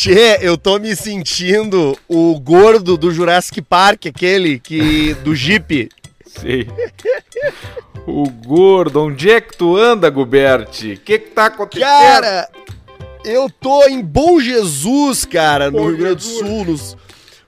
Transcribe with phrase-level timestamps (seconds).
[0.00, 5.90] Tchê, eu tô me sentindo o gordo do Jurassic Park, aquele que do Jeep.
[6.24, 6.66] Sei.
[8.06, 10.94] O gordo, onde é que tu anda, Guberti?
[10.94, 11.86] O que que tá acontecendo?
[11.86, 12.48] Cara,
[13.26, 16.22] eu tô em Bom Jesus, cara, no Bom Rio Grande do.
[16.22, 16.96] Sul, nos,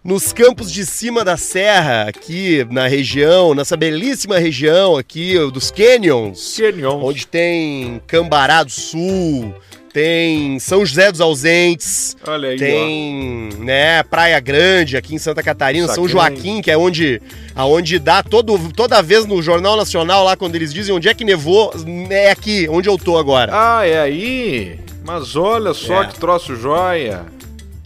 [0.04, 6.54] nos campos de cima da serra, aqui na região, nessa belíssima região aqui dos Canyons.
[6.54, 7.02] Canyon.
[7.02, 9.54] onde tem Cambará do Sul,
[9.92, 15.86] tem São José dos Ausentes, Olha aí, tem, né, Praia Grande aqui em Santa Catarina,
[15.88, 16.08] São.
[16.08, 17.20] Joaquim, que é onde
[17.54, 21.24] aonde dá todo, toda vez no Jornal Nacional lá quando eles dizem onde é que
[21.24, 21.72] nevou,
[22.10, 23.18] é aqui, onde eu tô ó.
[23.18, 24.78] agora, Ah, é aí?
[25.04, 26.06] Mas olha só É.
[26.06, 27.24] que troço joia.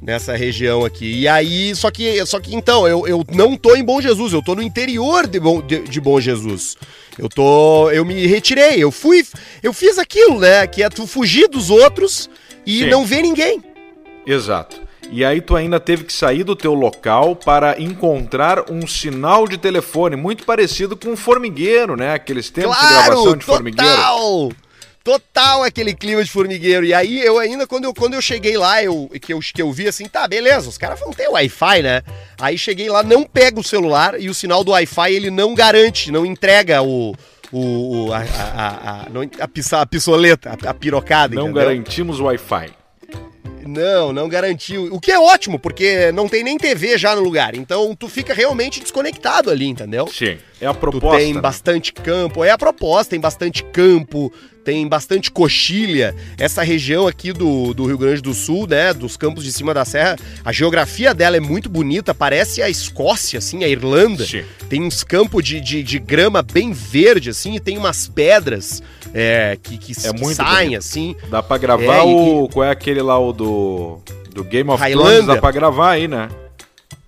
[0.00, 1.20] Nessa região aqui.
[1.20, 4.42] E aí, só que, só que então, eu, eu não tô em Bom Jesus, eu
[4.42, 6.76] tô no interior de Bom, de, de Bom Jesus.
[7.18, 9.24] Eu tô, eu me retirei, eu fui,
[9.62, 12.28] eu fiz aquilo, né, que é tu fugir dos outros
[12.66, 12.90] e Sim.
[12.90, 13.62] não ver ninguém.
[14.26, 14.86] Exato.
[15.10, 19.56] E aí tu ainda teve que sair do teu local para encontrar um sinal de
[19.56, 22.14] telefone muito parecido com um formigueiro, né?
[22.14, 23.92] Aqueles tempos de gravação de formigueiro.
[25.06, 25.62] Total!
[25.62, 26.84] Aquele clima de formigueiro.
[26.84, 29.70] E aí eu ainda, quando eu, quando eu cheguei lá, eu, que, eu, que eu
[29.72, 32.02] vi assim, tá, beleza, os caras vão ter Wi-Fi, né?
[32.40, 36.10] Aí cheguei lá, não pega o celular e o sinal do Wi-Fi ele não garante,
[36.10, 37.14] não entrega o.
[37.52, 41.62] O, o- a, a, a, a, não- a, pissa- a a, a pirocada, Não entendeu?
[41.62, 42.70] garantimos Wi-Fi.
[43.64, 44.92] Não, não garantiu.
[44.92, 47.54] O que é ótimo, porque não tem nem TV já no lugar.
[47.54, 50.06] Então tu fica realmente desconectado ali, entendeu?
[50.08, 50.38] Sim.
[50.60, 51.18] É a Tu proposta.
[51.18, 51.40] tem né?
[51.40, 54.32] bastante campo, é a proposta, tem bastante campo,
[54.66, 56.12] tem bastante coxilha.
[56.36, 59.84] Essa região aqui do, do Rio Grande do Sul, né, dos campos de cima da
[59.84, 64.26] serra, a geografia dela é muito bonita, parece a Escócia, assim, a Irlanda.
[64.26, 64.42] Sim.
[64.68, 68.82] Tem uns campos de, de, de grama bem verde, assim, e tem umas pedras
[69.14, 70.78] é, que, que, É que saem, bonito.
[70.78, 71.14] assim.
[71.30, 72.48] Dá pra gravar É, e- o.
[72.52, 74.00] Qual é aquele lá, o do.
[74.34, 74.96] Do Game of Thrones?
[74.98, 75.34] Highlander.
[75.36, 76.28] Dá pra gravar aí, né?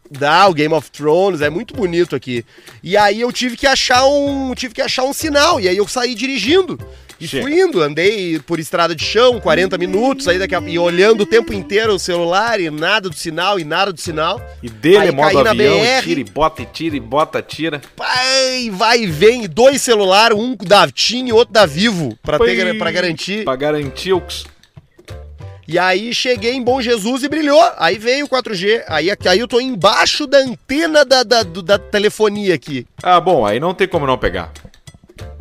[0.09, 2.45] Dá, o Game of Thrones, é muito bonito aqui.
[2.85, 5.87] E aí eu tive que achar um, tive que achar um sinal, e aí eu
[5.89, 6.79] saí dirigindo.
[7.21, 7.43] E Sim.
[7.43, 11.27] fui indo, andei por estrada de chão, 40 minutos, aí daqui a, e olhando o
[11.27, 14.41] tempo inteiro o celular, e nada do sinal, e nada do sinal.
[14.63, 16.03] E dele Aí é modo avião, BR.
[16.05, 17.83] tira e bota e tira e bota, tira.
[17.97, 22.79] Pai, vai e vem, dois celulares, um da TIM e outro da Vivo, pra, ter,
[22.79, 23.45] pra garantir.
[23.45, 24.23] Pra garantir o.
[25.67, 27.63] E aí cheguei em Bom Jesus e brilhou.
[27.77, 28.85] Aí veio o 4G.
[28.89, 32.87] Aí, aí eu tô embaixo da antena da, da, da telefonia aqui.
[33.03, 34.51] Ah, bom, aí não tem como não pegar.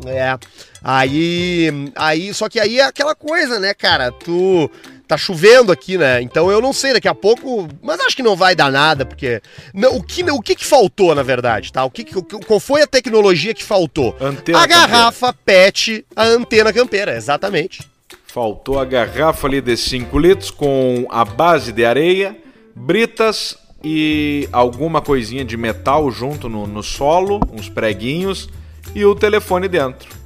[0.04, 0.36] É.
[0.82, 1.68] Aí.
[1.94, 2.32] Aí.
[2.34, 4.10] Só que aí é aquela coisa, né, cara?
[4.12, 4.70] Tu.
[5.06, 6.20] Tá chovendo aqui, né?
[6.20, 7.66] Então eu não sei, daqui a pouco.
[7.82, 9.40] Mas acho que não vai dar nada, porque.
[9.72, 11.82] Não, o, que, o que que faltou, na verdade, tá?
[11.82, 14.14] O que, que- qual foi a tecnologia que faltou?
[14.20, 17.80] Antena a garrafa PET, a antena campeira, exatamente.
[18.26, 22.36] Faltou a garrafa ali de 5 litros com a base de areia,
[22.76, 28.46] britas e alguma coisinha de metal junto no, no solo, uns preguinhos
[28.94, 30.17] e o telefone dentro.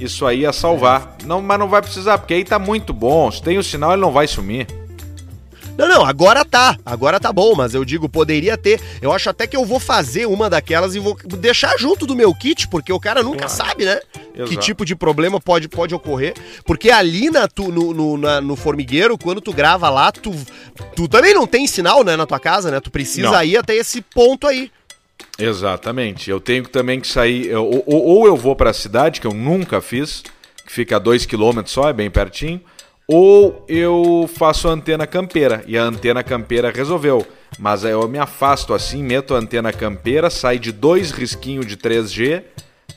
[0.00, 1.16] Isso aí ia salvar.
[1.24, 3.30] Não, mas não vai precisar, porque aí tá muito bom.
[3.30, 4.66] Se tem o sinal, ele não vai sumir.
[5.76, 6.76] Não, não, agora tá.
[6.84, 8.80] Agora tá bom, mas eu digo, poderia ter.
[9.00, 12.34] Eu acho até que eu vou fazer uma daquelas e vou deixar junto do meu
[12.34, 13.52] kit, porque o cara nunca Claro.
[13.52, 14.00] sabe, né?
[14.34, 14.58] Que Exato.
[14.58, 16.34] tipo de problema pode, pode ocorrer.
[16.64, 20.32] Porque ali na, tu, no, no, na- no formigueiro, quando tu grava lá, tu,
[20.96, 22.80] tu também não tem sinal, né, na tua casa, né?
[22.80, 23.42] Tu precisa Não.
[23.44, 24.72] ir até esse ponto aí.
[25.38, 26.30] Exatamente.
[26.30, 27.54] Eu tenho também que sair.
[27.54, 30.22] ou, ou- ou eu vou para a cidade, que eu nunca fiz,
[30.66, 32.60] que fica a 2km só, é bem pertinho.
[33.06, 35.64] Ou eu faço a antena campeira.
[35.66, 37.26] E a antena campeira resolveu.
[37.58, 41.76] Mas aí eu me afasto assim, meto a antena campeira, sai de dois risquinhos de
[41.76, 42.42] 3G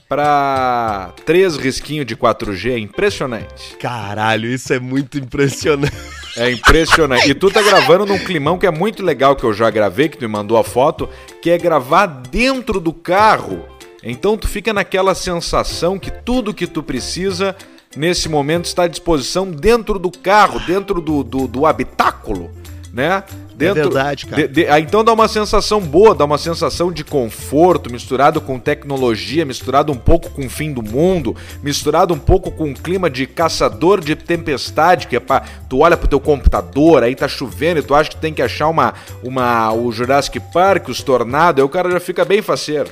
[0.09, 2.71] para três risquinhos de 4G.
[2.73, 3.77] É impressionante.
[3.79, 5.93] Caralho, isso é muito impressionante.
[6.37, 7.29] É impressionante.
[7.29, 10.17] E tu tá gravando num climão que é muito legal, que eu já gravei, que
[10.17, 11.09] tu me mandou a foto,
[11.41, 13.65] que é gravar dentro do carro.
[14.03, 17.55] Então tu fica naquela sensação que tudo que tu precisa
[17.95, 22.49] nesse momento está à disposição dentro do carro, dentro do, do, do habitáculo,
[22.93, 23.23] né?
[23.61, 24.47] Dentro, verdade, cara.
[24.47, 29.45] de- de- então dá uma sensação boa, dá uma sensação de conforto, misturado com tecnologia,
[29.45, 33.25] misturado um pouco com o fim do mundo, misturado um pouco com o clima de
[33.25, 37.83] caçador de tempestade, que é pra, tu olha pro teu computador, aí tá chovendo e
[37.83, 38.93] tu acha que tem que achar uma,
[39.23, 42.89] uma o Jurassic Park, os tornados, aí o cara já fica bem faceiro.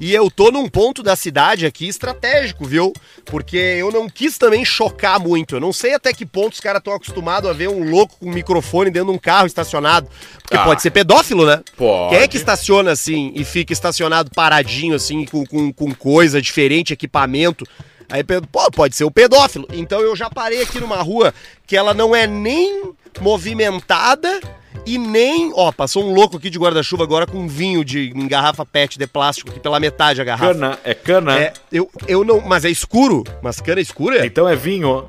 [0.00, 2.92] E eu tô num ponto da cidade aqui estratégico, viu?
[3.26, 5.56] Porque eu não quis também chocar muito.
[5.56, 8.26] Eu não sei até que ponto os caras estão acostumados a ver um louco com
[8.26, 10.08] um microfone dentro de um carro estacionado.
[10.42, 10.64] Porque Ah.
[10.64, 11.62] pode ser pedófilo, né?
[11.76, 12.14] Pode.
[12.14, 16.94] Quem é que estaciona assim e fica estacionado paradinho assim, com, com, com coisa diferente,
[16.94, 17.66] equipamento?
[18.08, 19.68] Aí, pô, pode ser o pedófilo.
[19.70, 21.32] Então eu já parei aqui numa rua
[21.66, 24.40] que ela não é nem movimentada
[24.86, 25.52] e nem.
[25.54, 29.06] Ó, passou um louco aqui de guarda-chuva agora com vinho de em garrafa PET de
[29.06, 30.54] plástico aqui pela metade a garrafa.
[30.54, 31.38] Cana, é cana.
[31.38, 32.40] É, eu, eu não.
[32.40, 33.24] Mas é escuro?
[33.42, 34.26] Mas cana é escura?
[34.26, 35.08] Então é vinho.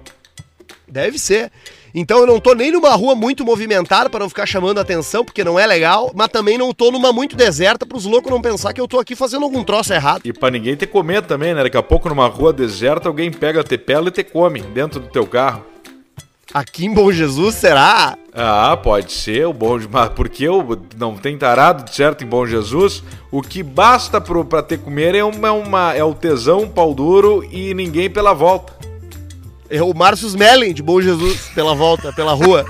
[0.87, 1.51] Deve ser.
[1.93, 5.25] Então eu não tô nem numa rua muito movimentada para não ficar chamando a atenção,
[5.25, 8.41] porque não é legal, mas também não tô numa muito deserta para os loucos não
[8.41, 10.21] pensar que eu tô aqui fazendo algum troço errado.
[10.25, 11.63] E para ninguém ter comer também, né?
[11.63, 15.07] Daqui a pouco numa rua deserta alguém pega a pela e te come dentro do
[15.07, 15.65] teu carro.
[16.53, 18.17] Aqui em Bom Jesus, será?
[18.33, 23.03] Ah, pode ser, o bom mas porque eu não tem tarado certo em Bom Jesus.
[23.31, 26.93] O que basta pro, pra ter comer é, uma, uma, é o tesão, um pau
[26.93, 28.73] duro e ninguém pela volta.
[29.69, 32.65] É o Márcio Smelling de Bom Jesus pela volta, pela rua.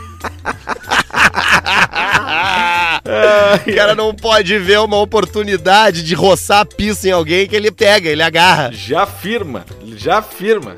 [3.67, 8.09] o cara não pode ver uma oportunidade de roçar pista em alguém que ele pega,
[8.09, 8.71] ele agarra.
[8.71, 10.77] Já firma, já firma.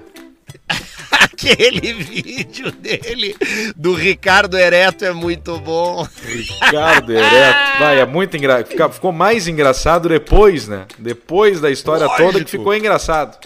[1.51, 3.35] Aquele vídeo dele
[3.75, 6.07] do Ricardo Ereto é muito bom.
[6.25, 8.93] Ricardo Ereto, vai, é muito engraçado.
[8.93, 10.85] Ficou mais engraçado depois, né?
[10.97, 12.31] Depois da história Lógico.
[12.31, 13.37] toda que ficou engraçado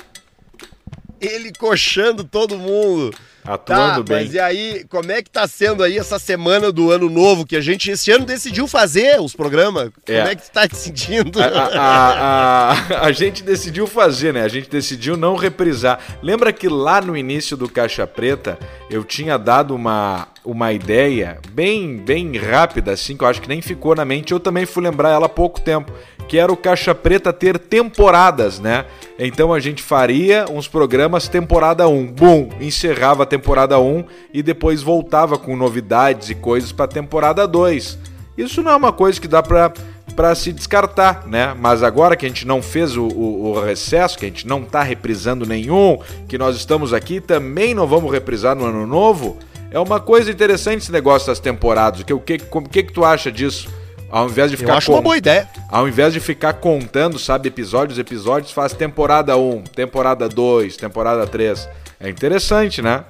[1.20, 3.14] ele coxando todo mundo.
[3.48, 4.26] Atuando tá, bem.
[4.26, 7.56] Mas e aí, como é que tá sendo aí essa semana do ano novo que
[7.56, 9.90] a gente esse ano decidiu fazer os programas?
[10.06, 10.18] É.
[10.18, 11.42] Como é que tu tá te sentindo?
[11.42, 14.44] A, a, a, a, gente decidiu fazer, né?
[14.44, 16.00] A gente decidiu não reprisar.
[16.22, 18.60] Lembra que lá no início do Caixa Preta
[18.90, 23.62] eu tinha dado uma, uma ideia bem, bem rápida, assim, que eu acho que nem
[23.62, 24.34] ficou na mente.
[24.34, 25.94] Eu também fui lembrar ela há pouco tempo
[26.28, 28.86] que era o Caixa Preta ter temporadas, né?
[29.18, 34.04] Então a gente faria uns programas temporada 1, bum, encerrava a temporada 1
[34.34, 37.98] e depois voltava com novidades e coisas para temporada 2.
[38.38, 39.74] Isso não é uma coisa que dá para
[40.16, 41.56] para se descartar, né?
[41.60, 44.64] Mas agora que a gente não fez o, o, o, recesso, que a gente não
[44.64, 49.38] tá reprisando nenhum, que nós estamos aqui, também não vamos reprisar no ano novo,
[49.70, 52.00] é uma coisa interessante esse negócio das temporadas.
[52.00, 53.70] O que, o que, o que, que tu acha disso?
[54.10, 54.74] Ao invés de ficar.
[54.74, 55.50] Eu acho uma boa ideia.
[55.70, 61.68] Ao invés de ficar contando, sabe, episódios, episódios, faz temporada 1, temporada 2, temporada 3.
[62.00, 63.04] É interessante, né?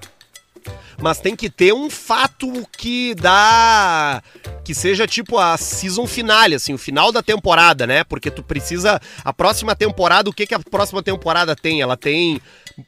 [1.00, 4.22] Mas tem que ter um fato que dá.
[4.64, 8.04] que seja tipo a season finale, assim, o final da temporada, né?
[8.04, 9.00] Porque tu precisa.
[9.24, 11.82] A próxima temporada, o que, que a próxima temporada tem?
[11.82, 12.42] Ela tem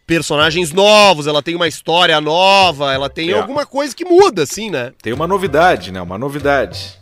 [0.08, 3.40] personagens novos, ela tem uma história nova, ela tem é.
[3.40, 4.92] alguma coisa que muda, assim, né?
[5.02, 6.02] Tem uma novidade, né?
[6.02, 6.99] Uma novidade.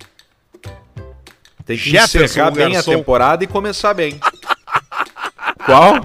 [1.68, 2.92] Tem que Jefferson, encerrar bem garçom.
[2.92, 4.18] a temporada e começar bem.
[5.66, 5.96] Qual?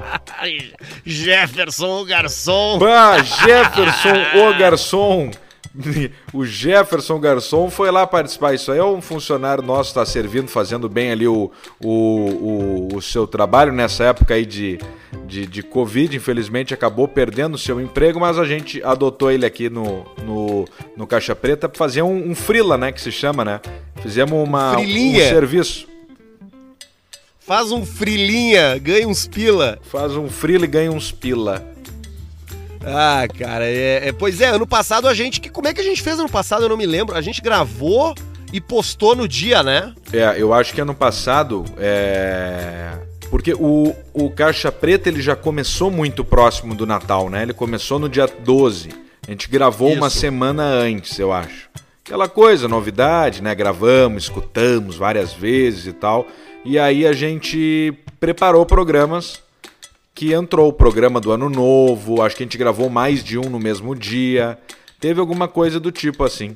[1.06, 2.78] Jefferson, o garçom.
[2.80, 5.30] Bah, Jefferson, o garçom.
[6.32, 8.54] o Jefferson Garçom foi lá participar.
[8.54, 11.50] Isso aí é um funcionário nosso, está servindo, fazendo bem ali o,
[11.82, 14.78] o, o, o, seu trabalho nessa época aí de,
[15.26, 16.14] de, de Covid.
[16.14, 20.66] Infelizmente acabou perdendo o seu emprego, mas a gente adotou ele aqui no, no,
[20.96, 22.92] no Caixa Preta para fazer um, um frila, né?
[22.92, 23.60] Que se chama, né?
[24.02, 25.88] Fizemos uma, um serviço.
[27.40, 29.78] Faz um frilinha, ganha uns pila.
[29.82, 31.71] Faz um frila e ganha uns pila.
[32.84, 35.40] Ah, cara, é, é, pois é, ano passado a gente.
[35.40, 36.64] Que, como é que a gente fez ano passado?
[36.64, 37.16] Eu não me lembro.
[37.16, 38.14] A gente gravou
[38.52, 39.94] e postou no dia, né?
[40.12, 41.64] É, eu acho que ano passado.
[41.78, 42.90] É...
[43.30, 47.42] Porque o, o Caixa Preta ele já começou muito próximo do Natal, né?
[47.42, 48.90] Ele começou no dia 12.
[49.26, 49.98] A gente gravou Isso.
[49.98, 51.70] uma semana antes, eu acho.
[52.04, 53.54] Aquela coisa, novidade, né?
[53.54, 56.26] Gravamos, escutamos várias vezes e tal.
[56.64, 59.41] E aí a gente preparou programas
[60.14, 63.48] que entrou o programa do Ano Novo, acho que a gente gravou mais de um
[63.48, 64.58] no mesmo dia.
[65.00, 66.54] Teve alguma coisa do tipo assim.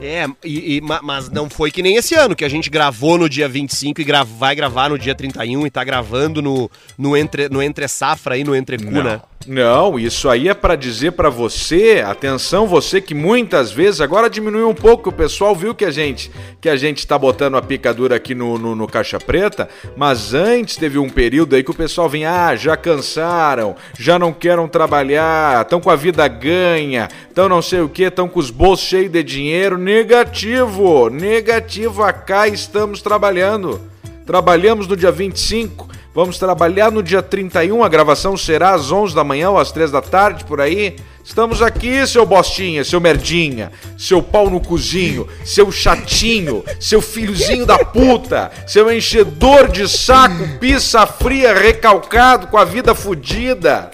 [0.00, 3.28] É, e, e, mas não foi que nem esse ano, que a gente gravou no
[3.28, 7.48] dia 25 e gra vai gravar no dia 31 e tá gravando no, no, entre,
[7.48, 9.20] no entre safra aí, no entrecu, né?
[9.46, 14.68] Não, isso aí é para dizer para você, atenção você que muitas vezes agora diminuiu
[14.68, 16.30] um pouco, o pessoal viu que a gente
[16.60, 20.76] que a gente tá botando a picadura aqui no, no, no caixa preta, mas antes
[20.76, 25.62] teve um período aí que o pessoal vinha, ah, já cansaram, já não querem trabalhar,
[25.62, 29.10] estão com a vida ganha, estão não sei o que, estão com os bolsos cheios
[29.10, 33.80] de dinheiro, negativo, negativo, acá estamos trabalhando.
[34.26, 39.22] Trabalhamos no dia 25, Vamos trabalhar no dia 31, a gravação será às 11 da
[39.22, 40.96] manhã ou às 3 da tarde, por aí.
[41.22, 47.78] Estamos aqui, seu bostinha, seu merdinha, seu pau no cozinho, seu chatinho, seu filhozinho da
[47.78, 53.90] puta, seu enchedor de saco, pizza fria, recalcado, com a vida fodida.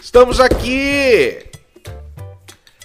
[0.00, 1.38] Estamos aqui.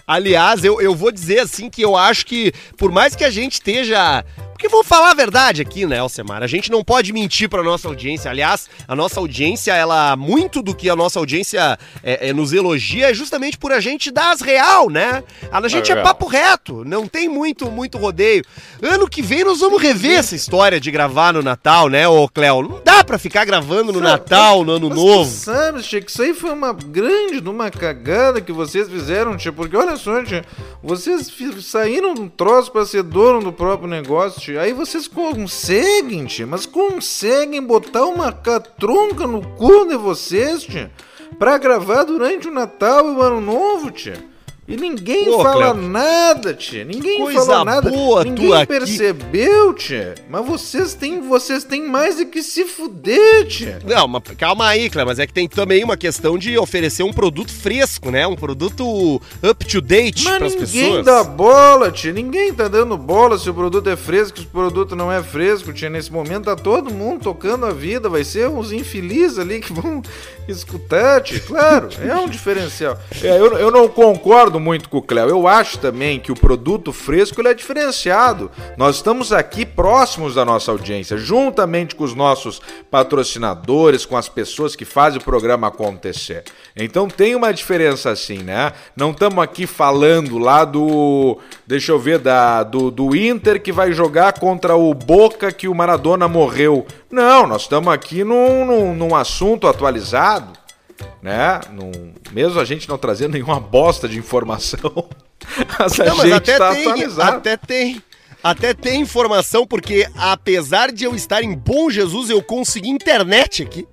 [0.08, 3.54] Aliás, eu, eu vou dizer assim que eu acho que, por mais que a gente
[3.54, 4.24] esteja
[4.64, 6.42] Porque vou falar a verdade aqui, né, Alcemar?
[6.42, 8.32] A gente não pode mentir pra nossa audiência.
[8.32, 13.10] Aliás, a nossa audiência, ela, muito do que a nossa audiência é, é, nos elogia
[13.12, 15.22] é justamente por a gente dar as real, né?
[15.52, 16.02] A gente é, É.
[16.02, 18.42] papo reto, não tem muito, muito rodeio.
[18.82, 22.62] Ano que vem nós vamos rever essa história de gravar no Natal, né, ô Cléo?
[22.62, 25.30] Não dá pra ficar gravando no Natal, no Ano Mas Novo.
[25.30, 29.52] sabe, tia, que isso aí foi uma grande de uma cagada que vocês fizeram, tia,
[29.52, 30.46] porque olha só, tia,
[30.82, 31.30] vocês
[31.64, 36.66] saíram um troço pra ser dono do próprio negócio, tia, aí vocês conseguem, tia, mas
[36.66, 40.92] conseguem botar uma catronca no cu de vocês, tia,
[41.40, 44.33] pra gravar durante o Natal e o Ano Novo, tia.
[44.66, 45.90] E ninguém Ô, fala Cleber.
[45.90, 46.86] nada, tia.
[46.86, 47.90] Ninguém Coisa falou nada.
[47.92, 48.68] boa, tu ninguém aqui.
[48.68, 50.16] percebeu, tia.
[50.30, 53.80] Mas vocês têm, vocês têm mais é que se fuder, tia.
[53.86, 57.12] Não, mas calma aí, Cléo, mas é que tem também uma questão de oferecer um
[57.12, 58.26] produto fresco, né?
[58.26, 61.06] Um produto up to date pras ninguém pessoas.
[61.06, 62.14] dá bola, tia.
[62.14, 65.74] Ninguém tá dando bola se o produto é fresco, se o produto não é fresco,
[65.74, 65.90] tia.
[65.90, 68.08] Nesse momento tá todo mundo tocando a vida.
[68.08, 70.02] Vai ser uns infelizes ali que vão
[70.48, 71.42] escutar, tia.
[71.42, 72.98] Claro, é um diferencial.
[73.22, 75.30] É, eu, eu não concordo muito com o Cléo.
[75.30, 78.50] Eu acho também que o produto fresco é diferenciado.
[78.78, 84.76] Nós estamos aqui próximos da nossa audiência, juntamente com os nossos patrocinadores, com as pessoas
[84.76, 86.44] que fazem o programa acontecer.
[86.76, 88.74] Então tem uma diferença assim, né?
[88.96, 91.38] Não estamos aqui falando lá do.
[91.68, 95.76] Deixa eu ver, da, do, do Inter que vai jogar contra o Boca que o
[95.76, 96.86] Maradona morreu.
[97.12, 100.63] Não, nós estamos aqui num, num, num assunto atualizado
[101.22, 101.60] né?
[101.72, 104.80] Num, mesmo a gente não trazendo nenhuma bosta de informação,
[105.80, 107.38] mas a Não, mas gente até tá tem, atualizado.
[107.38, 108.04] até tem.
[108.44, 113.88] Até tem informação, porque apesar de eu estar em Bom Jesus, eu consegui internet aqui.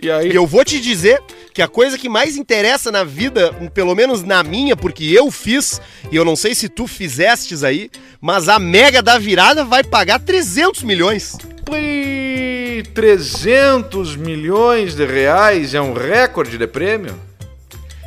[0.00, 1.20] E aí, E eu vou te dizer
[1.54, 5.80] que a coisa que mais interessa na vida, pelo menos na minha, porque eu fiz,
[6.10, 7.88] e eu não sei se tu fizestes aí,
[8.20, 11.38] mas a Mega da Virada vai pagar 300 milhões.
[11.64, 17.14] Pui, 300 milhões de reais é um recorde de prêmio?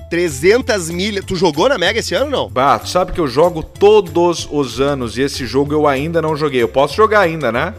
[0.10, 1.24] 300 milhas.
[1.26, 2.50] Tu jogou na Mega esse ano não?
[2.50, 6.36] Bah, tu sabe que eu jogo todos os anos e esse jogo eu ainda não
[6.36, 6.62] joguei.
[6.62, 7.74] Eu posso jogar ainda, né?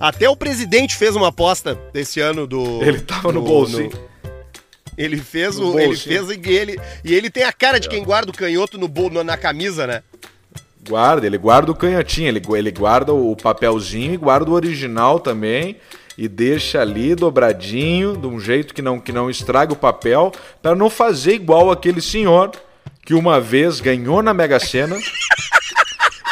[0.00, 2.82] Até o presidente fez uma aposta esse ano do.
[2.82, 3.90] Ele tava no do- bolsinho.
[4.98, 5.78] Ele fez No o.
[5.78, 6.26] Ele bolsinho.
[6.26, 6.80] fez e ele.
[7.04, 10.02] E ele tem a cara de quem guarda o canhoto no, no- na camisa, né?
[10.88, 15.76] Guarda, ele guarda o canhotinho, ele, ele guarda o papelzinho e guarda o original também.
[16.16, 20.74] E deixa ali dobradinho, de um jeito que não, que não estraga o papel, para
[20.74, 22.50] não fazer igual aquele senhor
[23.06, 24.98] que uma vez ganhou na Mega Sena.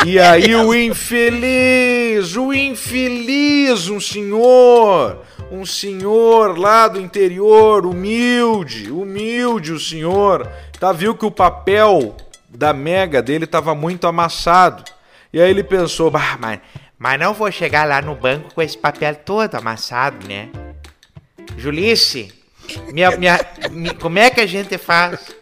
[0.05, 9.73] E aí o infeliz, o infeliz, um senhor, um senhor lá do interior, humilde, humilde
[9.73, 12.17] o senhor, tá viu que o papel
[12.49, 14.85] da mega dele tava muito amassado.
[15.33, 16.61] E aí ele pensou, bah, mas,
[16.99, 20.49] mas não vou chegar lá no banco com esse papel todo amassado, né?
[21.57, 22.33] Julice,
[22.93, 23.39] minha, minha,
[23.71, 25.35] mi- como é que a gente faz?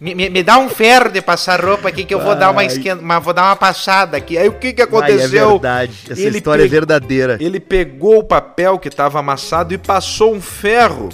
[0.00, 2.64] Me, me- me dá um ferro de passar roupa aqui que eu vou dar uma
[2.64, 4.38] esquenta, mas vou dar uma passada aqui.
[4.38, 5.20] Aí o que que aconteceu?
[5.20, 5.92] Ai, é verdade.
[6.10, 7.36] Essa Ele história pe- é verdadeira.
[7.38, 11.10] Ele pegou o papel que estava amassado e passou um ferro.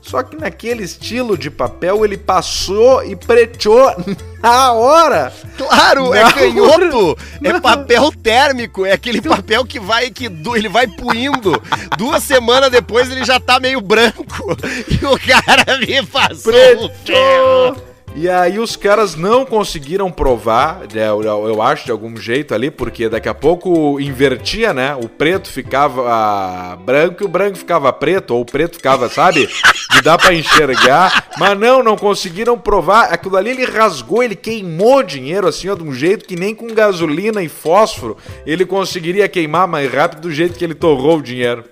[0.00, 3.94] Só que naquele estilo de papel ele passou e preteou
[4.42, 5.30] na hora.
[5.58, 6.32] Claro, é Não.
[6.32, 10.24] canhoto, é papel térmico, é aquele papel que vai que
[10.56, 11.52] ele vai puindo.
[11.98, 14.24] Duas semanas depois ele já tá meio branco.
[14.90, 16.90] E o cara me passou um ferro.
[17.04, 17.91] Preto!
[18.14, 23.08] E aí os caras não conseguiram provar, né, eu, acho, de algum jeito ali, porque
[23.08, 24.94] daqui a pouco invertia, né?
[24.94, 29.48] O preto ficava branco e o branco ficava preto, ou o preto ficava, sabe?
[29.90, 31.30] De dá pra enxergar.
[31.38, 33.12] Mas não, não conseguiram provar.
[33.12, 36.66] Aquilo ali ele rasgou, ele queimou dinheiro assim, ó, de um jeito que nem com
[36.68, 41.64] gasolina e fósforo ele conseguiria queimar mais rápido do jeito que ele torrou o dinheiro.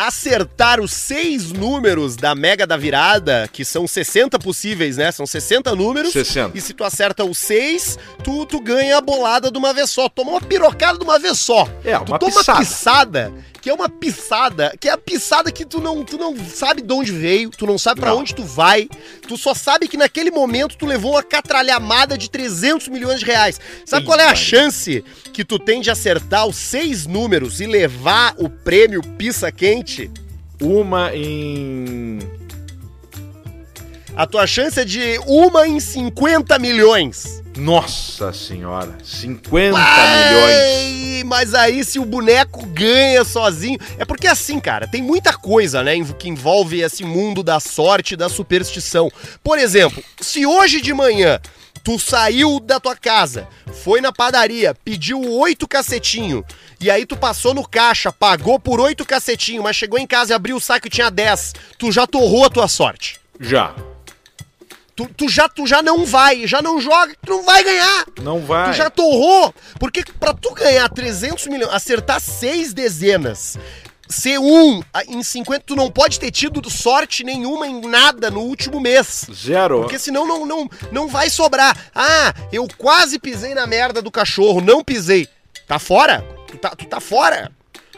[0.00, 5.12] Acertar os seis números da Mega da Virada, que são 60 possíveis, né?
[5.12, 6.10] São 60 números.
[6.12, 6.56] 60.
[6.56, 10.08] E se tu acerta os seis, tu, tu ganha a bolada de uma vez só.
[10.08, 11.68] Toma uma pirocada de uma vez só.
[11.84, 12.58] É, tu uma toma pisada.
[12.58, 16.80] pisada, que é uma pisada, que é a pisada que tu não, tu não sabe
[16.82, 18.20] de onde veio, tu não sabe pra Não.
[18.20, 18.88] onde tu vai,
[19.28, 23.60] tu só sabe que naquele momento tu levou uma catralhamada de 300 milhões de reais.
[23.84, 27.66] Sabe Ih, qual é a chance que tu tem de acertar os seis números e
[27.66, 30.10] levar o prêmio pizza quente?
[30.60, 32.18] Uma em.
[34.16, 37.39] A tua chance é de uma em 50 milhões.
[37.56, 39.76] Nossa senhora, 50 milhões.
[39.76, 43.78] Ai, Mas aí se o boneco ganha sozinho.
[43.98, 48.16] É porque assim, cara, tem muita coisa, né, que envolve esse mundo da sorte e
[48.16, 49.10] da superstição.
[49.42, 51.40] Por exemplo, se hoje de manhã
[51.82, 53.48] Tu saiu da tua casa,
[53.82, 56.44] foi na padaria, pediu oito cacetinho,
[56.78, 60.36] e aí tu passou no caixa, pagou por oito cacetinho, mas chegou em casa e
[60.36, 61.54] abriu o saco e tinha dez.
[61.78, 63.18] Tu já torrou a tua sorte.
[63.40, 63.74] Já.
[65.00, 68.04] Tu, tu, já, tu já não vai, já não joga, tu não vai ganhar.
[68.20, 68.70] Não vai.
[68.72, 69.54] Tu já torrou.
[69.78, 73.58] Porque pra tu ganhar 300 milhões, acertar seis dezenas,
[74.08, 78.40] ser um a- em 50, tu não pode ter tido sorte nenhuma em nada no
[78.40, 79.24] último mês.
[79.32, 79.80] Zero.
[79.80, 81.74] Porque senão não, não, não vai sobrar.
[81.94, 85.26] Ah, eu quase pisei na merda do cachorro, não pisei.
[85.66, 86.22] Tá fora?
[86.46, 87.50] Tu tá, tu tá fora.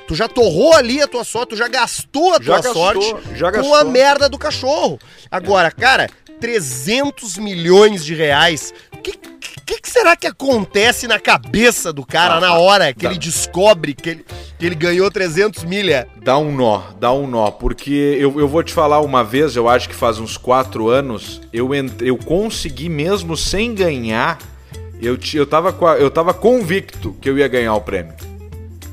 [0.07, 3.37] Tu já torrou ali a tua sorte, tu já gastou a Já tua gastou, sorte
[3.39, 3.75] já com gastou.
[3.77, 4.99] a merda do cachorro.
[5.31, 6.09] Agora, cara,
[6.43, 8.75] 300 milhões de reais.
[8.93, 13.03] O que, que, que será que acontece na cabeça do cara Ah, na hora que
[13.03, 13.11] tá.
[13.11, 14.27] ele descobre que ele,
[14.59, 16.09] que ele ganhou 300 milha?
[16.21, 19.69] Dá um nó, dá um nó, porque eu, eu vou te falar uma vez, eu
[19.69, 21.71] acho que faz uns quatro anos, eu,
[22.01, 24.37] eu consegui mesmo sem ganhar,
[25.01, 28.15] eu, eu, tava, eu tava convicto que eu ia ganhar o prêmio.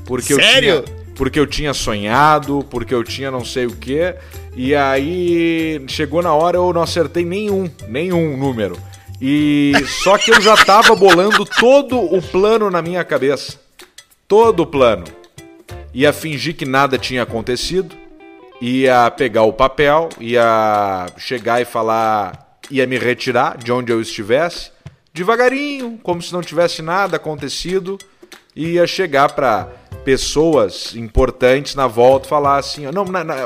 [0.04, 0.68] Porque Sério?
[0.68, 4.14] Eu tinha, porque eu tinha sonhado, porque eu tinha não sei o quê,
[4.56, 8.74] e aí chegou na hora eu não acertei nenhum, nenhum número.
[9.20, 13.60] E só que eu já tava bolando todo o plano na minha cabeça.
[14.26, 15.04] Todo o plano
[15.92, 17.94] ia fingir que nada tinha acontecido,
[18.58, 24.70] ia pegar o papel, ia chegar e falar, ia me retirar de onde eu estivesse,
[25.12, 27.98] devagarinho, como se não tivesse nada acontecido,
[28.56, 33.36] e ia chegar para pessoas importantes na volta falar assim, não, na- na-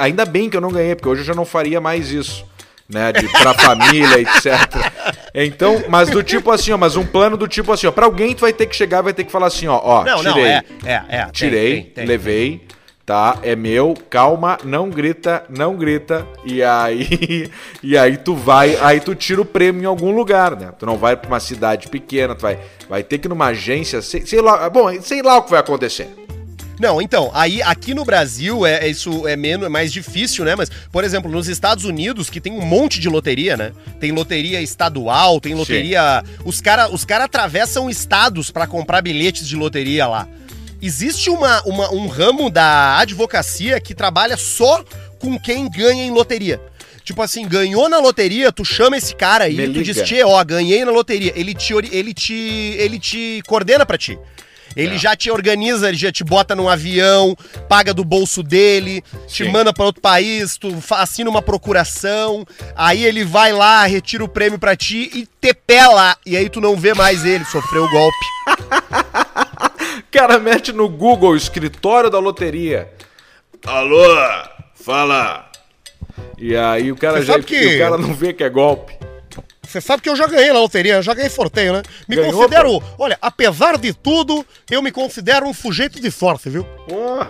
[0.00, 2.44] ainda bem que eu não ganhei, porque hoje eu já não faria mais isso.
[2.88, 4.46] Né, de pra família, etc.
[5.34, 8.32] Então, mas do tipo assim, ó, mas um plano do tipo assim, ó, pra alguém
[8.32, 10.32] tu vai ter que chegar, vai ter que falar assim, ó, ó, Não, tirei.
[10.34, 11.22] não, é, é, é.
[11.24, 12.06] tem, Tirei, tem, tem.
[12.06, 12.60] levei,
[13.06, 13.38] tá?
[13.42, 16.26] É meu, calma, não grita, não grita.
[16.44, 17.48] E aí,
[17.80, 20.72] e aí tu vai, aí tu tira o prêmio em algum lugar, né?
[20.76, 22.58] Tu não vai pra uma cidade pequena, tu vai,
[22.88, 25.60] vai ter que ir numa agência, sei, sei lá, bom, sei lá o que vai
[25.60, 26.08] acontecer.
[26.78, 30.54] Não, então, aí aqui no Brasil é, é isso é menos é mais difícil, né?
[30.54, 33.72] Mas, por exemplo, nos Estados Unidos, que tem um monte de loteria, né?
[33.98, 36.22] Tem loteria estadual, tem loteria.
[36.44, 40.28] Os caras os cara atravessam estados pra comprar bilhetes de loteria lá.
[40.80, 44.84] Existe uma, uma- um ramo da advocacia que trabalha só
[45.18, 46.60] com quem ganha em loteria.
[47.02, 50.42] Tipo assim, ganhou na loteria, tu chama esse cara aí, Me tu diz, tchê, ó,
[50.44, 51.32] ganhei na loteria.
[51.36, 52.34] Ele te, ele te,
[52.78, 54.18] ele te coordena pra ti.
[54.74, 54.98] Ele É.
[54.98, 57.34] já te organiza, ele já te bota num avião,
[57.68, 59.50] paga do bolso dele, te Sim.
[59.50, 64.58] manda pra outro país, tu assina uma procuração, aí ele vai lá, retira o prêmio
[64.58, 66.14] pra ti e te pela.
[66.26, 68.26] E aí tu não vê mais ele, sofreu o golpe.
[70.16, 72.90] Cara mete no Google escritório da loteria.
[73.66, 74.02] Alô,
[74.74, 75.50] fala.
[76.38, 78.96] E aí o cara Você já que- o cara não vê que é golpe.
[79.62, 81.82] Você sabe que eu já ganhei na loteria, já ganhei sorteio, né?
[82.08, 86.64] Me Ganhou, considero, olha, apesar de tudo, eu me considero um sujeito de sorte, viu?
[86.88, 87.26] Pô,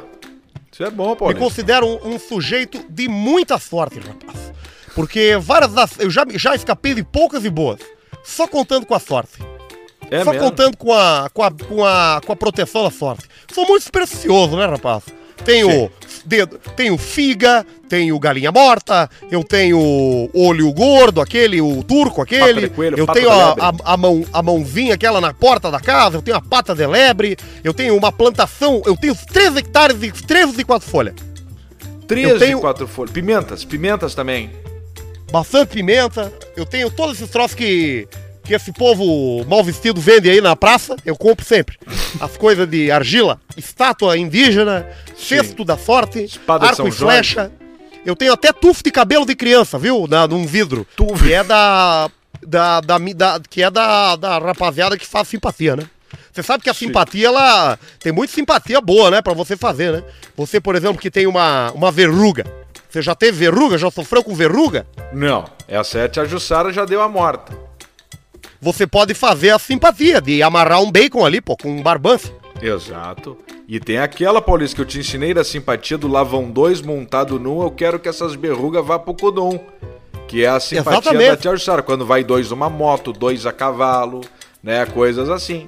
[0.71, 1.27] isso é bom, pô.
[1.27, 4.53] Me considero um, um sujeito de muita sorte, rapaz.
[4.95, 5.99] Porque várias das.
[5.99, 7.81] Eu já, já escapei de poucas e boas.
[8.23, 9.39] Só contando com a sorte.
[10.11, 10.49] É só mesmo?
[10.51, 13.25] contando com a, com, a, com, a, com a proteção da sorte.
[13.53, 15.03] Sou muito supersticioso, né, rapaz?
[15.45, 15.91] Tenho
[16.25, 19.79] dedo, tenho figa, tenho galinha morta, eu tenho
[20.35, 22.69] olho gordo, aquele, o turco, aquele.
[22.71, 26.23] coelho, eu tenho a, a, a mão, a mãozinha aquela na porta da casa, eu
[26.23, 30.61] tenho a pata de lebre, eu tenho uma plantação, eu tenho 3 hectares de 13
[30.61, 31.15] e 4 folhas.
[32.09, 33.13] 13 eu tenho- e 4 folhas.
[33.13, 34.51] Pimentas, pimentas também.
[35.31, 36.33] bastante pimenta.
[36.57, 38.09] Eu tenho todos esses troços que,
[38.47, 40.97] que esse povo mal vestido vende aí na praça.
[41.05, 41.79] Eu compro sempre.
[42.21, 47.51] As coisas de argila, estátua indígena, cesto da sorte, Espada arco e flecha.
[48.05, 50.07] Eu tenho até tufo de cabelo de criança, viu?
[50.09, 50.87] Na, num vidro.
[50.97, 51.25] Tufo.
[51.25, 52.09] Que é da.
[52.47, 55.85] Da, da, da- que é da, da rapaziada que faz simpatia, né?
[56.33, 59.23] Você sabe que a simpatia, ela tem muita simpatia boa, né?
[59.23, 60.03] Pra você fazer, né?
[60.37, 62.45] Você, por exemplo, que tem uma, uma verruga.
[62.89, 63.77] Você já teve verruga?
[63.79, 64.87] Já sofreu com verruga?
[65.13, 67.53] Não, essa é a tia Jussara já deu a morta.
[68.67, 72.35] Você pode fazer a simpatia de amarrar um bacon ali, pô, com um barbante.
[72.61, 73.39] Exato.
[73.69, 77.63] E tem aquela, Paulista, que eu te ensinei da simpatia do Lavão 2 montado nu,
[77.63, 79.65] eu quero que essas berrugas vá pro Codom.
[80.27, 81.29] Que é a simpatia Exatamente.
[81.29, 84.23] da tia Jussara, quando vai dois numa moto, dois a cavalo,
[84.61, 85.67] né, coisas assim.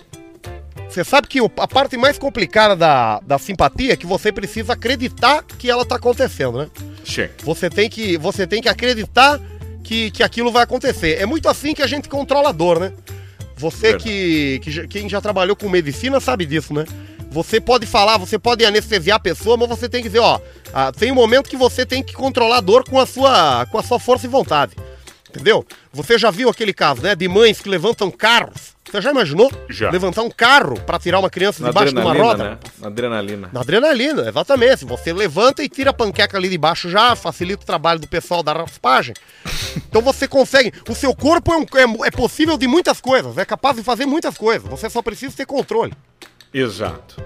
[0.88, 5.44] Você sabe que a parte mais complicada da, da simpatia é que você precisa acreditar
[5.44, 6.68] que ela tá acontecendo, né?
[7.04, 7.28] Sim.
[7.44, 9.38] Você tem que, você tem que acreditar
[9.88, 11.18] que, que aquilo vai acontecer.
[11.18, 12.92] É muito assim que a gente controla a dor, né?
[13.56, 16.84] Você que, que já- quem já trabalhou com medicina sabe disso, né?
[17.30, 20.38] Você pode falar, você pode anestesiar a pessoa, mas você tem que dizer, ó,
[20.74, 23.78] ah, tem um momento que você tem que controlar a dor com a sua, com
[23.78, 24.72] a sua força e vontade.
[25.30, 25.64] Entendeu?
[25.92, 27.14] Você já viu aquele caso, né?
[27.14, 28.76] De mães que levantam carros.
[28.90, 29.52] Você já imaginou?
[29.68, 29.90] Já.
[29.90, 32.44] Levantar um carro pra tirar uma criança Na debaixo de uma roda?
[32.52, 32.58] né?
[32.78, 33.50] Na adrenalina.
[33.52, 34.86] Na adrenalina, exatamente.
[34.86, 38.42] Você levanta e tira a panqueca ali de baixo já, facilita o trabalho do pessoal
[38.42, 39.14] da raspagem.
[39.76, 40.72] Então você consegue.
[40.88, 44.06] O seu corpo é, um- é- é possível de muitas coisas, é capaz de fazer
[44.06, 44.66] muitas coisas.
[44.70, 45.92] Você só precisa ter controle.
[46.54, 47.22] Exato.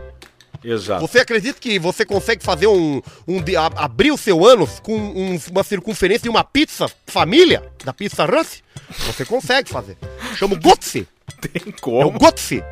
[0.65, 1.01] Exato.
[1.01, 3.03] Você acredita que você consegue fazer um.
[3.27, 7.63] um a- abrir o seu ânus com um- uma circunferência de uma pizza família?
[7.85, 8.63] Da pizza Russ?
[9.07, 9.97] Você consegue fazer.
[10.37, 11.07] Chama o Gotse.
[11.41, 12.11] Tem É o como.
[12.19, 12.63] Gotse.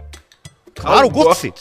[0.74, 1.52] Claro, o Gotse.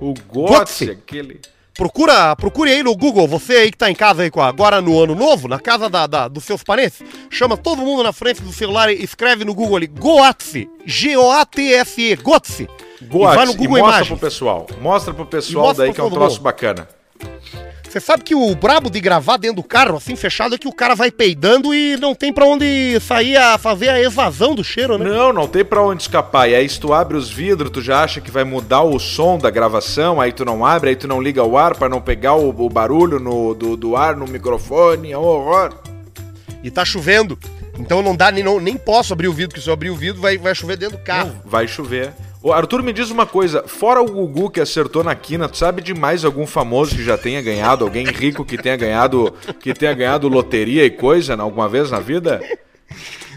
[0.00, 0.86] O Gotse.
[0.86, 1.40] Gotse, aquele.
[1.74, 5.14] Procura, procure aí no Google, você aí que tá em casa aí agora no ano
[5.14, 7.00] novo, na casa da, da- dos seus parentes,
[7.30, 12.68] chama todo mundo na frente do celular e escreve no Google ali, Goatse, G-O-A-T-S-E, Gotse.
[13.00, 13.36] E Gotse.
[13.36, 14.08] vai no Google e mostra Imagens.
[14.08, 14.66] pro pessoal.
[14.80, 16.88] Mostra pro pessoal mostra daí pra que é um troço bacana.
[17.90, 20.72] Você sabe que o brabo de gravar dentro do carro, assim, fechado, é que o
[20.72, 24.96] cara vai peidando e não tem pra onde sair a fazer a evasão do cheiro,
[24.96, 25.10] né?
[25.10, 26.48] Não, não tem pra onde escapar.
[26.48, 29.38] E aí, se tu abre os vidros, tu já acha que vai mudar o som
[29.38, 32.34] da gravação, aí tu não abre, aí tu não liga o ar pra não pegar
[32.36, 35.74] o, o barulho no, do, do ar no microfone, é um horror.
[36.62, 37.36] E tá chovendo.
[37.76, 39.96] Então não dá, nem, não, nem posso abrir o vidro, porque se eu abrir o
[39.96, 41.32] vidro vai, vai chover dentro do carro.
[41.42, 42.12] Não, vai chover.
[42.42, 45.82] Ô, Arthur, me diz uma coisa, fora o Gugu que acertou na quina, tu sabe
[45.82, 49.92] de mais algum famoso que já tenha ganhado, alguém rico que tenha ganhado, que tenha
[49.92, 52.40] ganhado loteria e coisa alguma vez na vida?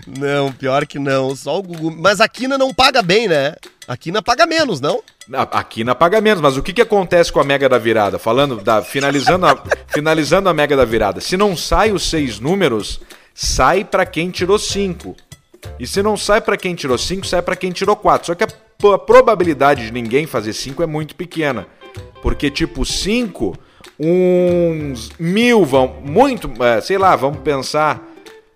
[0.08, 1.92] Não, pior que não, só o Gugu.
[1.98, 3.56] Mas a Quina não paga bem, né?
[3.88, 5.02] A Quina paga menos, não?
[5.34, 8.18] A- Aqui na paga menos, mas o que, que acontece com a Mega da Virada?
[8.20, 8.82] Falando da.
[8.82, 11.22] Finalizando a, finalizando a Mega da Virada.
[11.22, 13.00] Se não sai os seis números,
[13.34, 15.16] sai pra quem tirou cinco.
[15.80, 18.28] E se não sai pra quem tirou cinco, sai pra quem tirou quatro.
[18.28, 18.48] Só que a,
[18.92, 21.68] a probabilidade de ninguém fazer cinco é muito pequena.
[22.22, 23.56] Porque, tipo, cinco,
[24.00, 25.96] uns mil vão.
[26.04, 26.52] Muito.
[26.64, 28.02] é, sei lá, vamos pensar.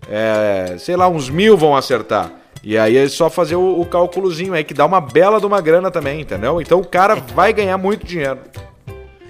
[0.10, 2.32] é, sei lá, uns mil vão acertar.
[2.63, 5.62] E aí é só fazer o, o cálculozinho aí, que dá uma bela de uma
[5.62, 6.62] grana também, entendeu?
[6.62, 8.40] Então o cara vai ganhar muito dinheiro.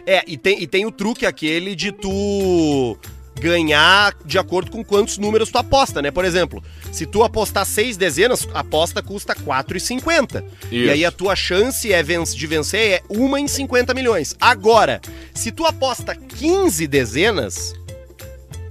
[0.06, 2.98] É, e tem, e tem o truque aquele de tu
[3.40, 6.12] ganhar de acordo com quantos números tu aposta, né?
[6.12, 10.44] Por exemplo, se tu apostar seis dezenas, a aposta custa R$ 4,50.
[10.72, 14.36] E aí a tua chance é ven- de vencer é uma em 50 milhões.
[14.40, 15.00] Agora,
[15.34, 17.74] se tu aposta 15 dezenas,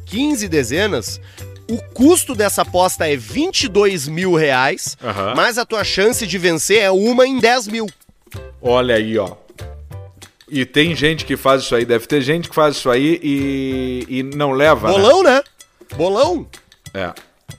[0.07, 1.21] 15 dezenas,
[1.69, 5.35] o custo dessa aposta é 22 mil reais, Aham.
[5.35, 7.87] mas a tua chance de vencer é uma em 10 mil.
[8.63, 9.37] Olha aí, ó.
[10.49, 14.07] E tem gente que faz isso aí, deve ter gente que faz isso aí e,
[14.09, 14.89] e não leva.
[14.89, 14.95] né?
[14.95, 15.43] Bolão, né?
[15.97, 16.47] Bolão.
[16.95, 17.13] É.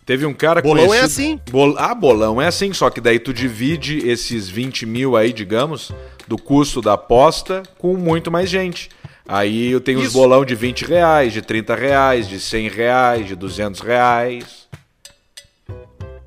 [0.05, 1.39] Teve um cara Bolão é assim.
[1.49, 1.75] Bol...
[1.77, 5.91] Ah, bolão é assim, só que daí tu divide esses 20 mil aí, digamos,
[6.27, 8.89] do custo da aposta com muito mais gente.
[9.27, 13.35] Aí eu tenho os bolão de 20 reais, de 30 reais, de 100 reais, de
[13.35, 14.67] 200 reais.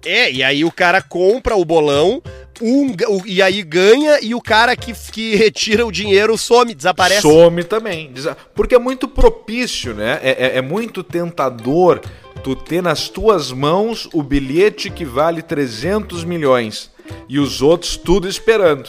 [0.04, 2.22] É, e aí o cara compra o bolão,
[2.60, 2.94] um,
[3.26, 7.22] e aí ganha, e o cara que, que retira o dinheiro some, desaparece.
[7.22, 8.12] Some também.
[8.54, 10.18] Porque é muito propício, né?
[10.22, 12.00] É, é- é muito tentador
[12.42, 16.90] tu ter nas tuas mãos o bilhete que vale 300 milhões
[17.28, 18.88] e os outros tudo esperando,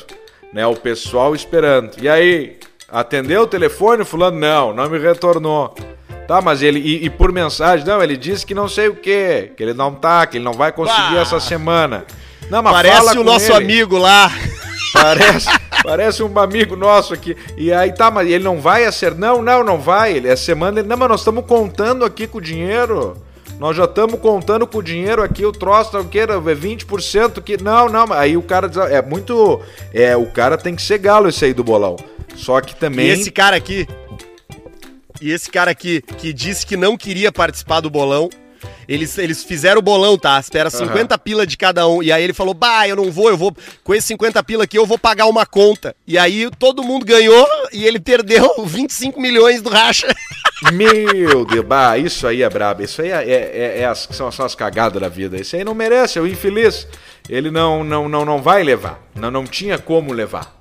[0.54, 0.66] né?
[0.68, 1.92] O pessoal esperando.
[2.02, 2.58] E aí,
[2.88, 4.06] atendeu o telefone?
[4.06, 5.74] Fulano, não, não me retornou.
[6.28, 9.52] Tá, mas ele, e, e por mensagem, não, ele disse que não sei o quê,
[9.58, 11.20] que ele não tá, que ele não vai conseguir Bah.
[11.22, 12.06] essa semana.
[12.52, 13.64] Não, Parece o nosso ele.
[13.64, 14.30] amigo lá.
[14.94, 15.48] Parece,
[15.84, 17.38] parece um amigo nosso aqui.
[17.56, 19.18] E aí tá, mas ele não vai acertar.
[19.18, 20.18] Não, não, não vai.
[20.18, 20.88] Ele, essa semana ele.
[20.90, 23.16] Não, mas nós estamos contando aqui com o dinheiro.
[23.58, 26.20] Nós já estamos contando com o dinheiro aqui, o troço tá o quê?
[26.20, 27.56] É 20% que.
[27.64, 29.62] Não, não, aí o cara diz, é muito.
[29.94, 31.96] É, o cara tem que ser galo esse aí do bolão.
[32.36, 33.08] Só que E também.
[33.08, 33.88] esse cara aqui.
[35.22, 38.30] E esse cara aqui, que disse que não queria participar do bolão.
[38.88, 40.40] Eles, eles fizeram o bolão, tá?
[40.40, 42.02] Espera 50 pila de cada um.
[42.04, 43.56] E aí ele falou: Bah, eu não vou, eu vou.
[43.84, 45.96] Com esses 50 pila aqui, eu vou pagar uma conta.
[46.08, 50.08] E aí todo mundo ganhou e ele perdeu 25 milhões do racha.
[50.74, 52.84] Meu Deus, bah, isso aí é brabo.
[52.84, 55.38] Isso aí é, é- é- é as, são, são as cagadas da vida.
[55.40, 56.88] Esse aí não merece, é o infeliz.
[57.30, 59.00] Ele não, não, não, não vai levar.
[59.16, 60.61] Não, não tinha como levar.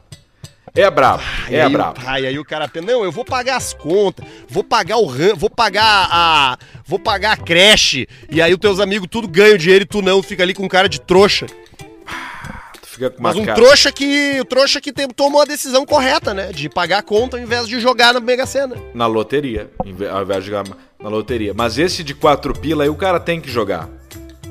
[0.74, 2.00] É brabo, E é aí, brabo.
[2.00, 5.34] o- Aí, o cara pensa, não, eu vou pagar as contas, vou pagar o ran,
[5.34, 6.58] vou pagar a.
[6.86, 8.06] Vou pagar a creche.
[8.30, 10.88] E aí os teus amigos tudo ganham dinheiro e tu não, fica ali com cara
[10.88, 11.46] de trouxa.
[11.46, 14.38] Tu fica com uma Mas um cara- trouxa que.
[14.40, 16.52] O trouxa que tem- tomou a decisão correta, né?
[16.52, 18.76] De pagar a conta ao invés de jogar na Mega Sena.
[18.94, 19.70] na loteria,
[20.12, 20.64] ao invés de jogar
[21.00, 21.52] na loteria.
[21.54, 23.88] Mas esse de quatro pila aí o cara tem que jogar.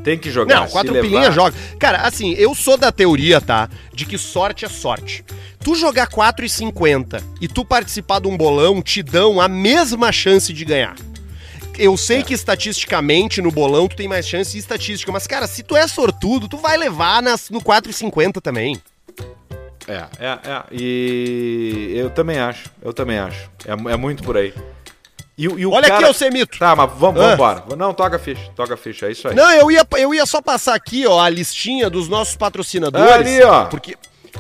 [0.03, 0.61] Tem que jogar.
[0.61, 1.55] Não, quatro pilinhas joga.
[1.77, 3.69] Cara, assim, eu sou da teoria, tá?
[3.93, 5.23] De que sorte é sorte.
[5.63, 10.65] Tu jogar 4,50 e tu participar de um bolão te dão a mesma chance de
[10.65, 10.95] ganhar.
[11.77, 15.63] eu sei que estatisticamente no bolão tu tem mais chance de estatística, mas cara, se
[15.63, 18.81] tu é sortudo, tu vai levar nas, no 4,50 também.
[19.87, 20.63] É, é, é.
[20.71, 23.49] E eu também acho, eu também acho.
[23.65, 24.53] É, é muito por aí.
[25.39, 26.01] E, e Olha cara...
[26.01, 26.59] aqui, ô Semito.
[26.59, 27.31] Tá, mas vamos, ah.
[27.31, 27.63] embora.
[27.77, 29.33] Não, toca ficha, toca ficha, é isso aí.
[29.33, 33.25] Não, eu ia, eu ia só passar aqui, ó, a listinha dos nossos patrocinadores.
[33.25, 33.63] Ali, ó.
[33.63, 33.95] Porque,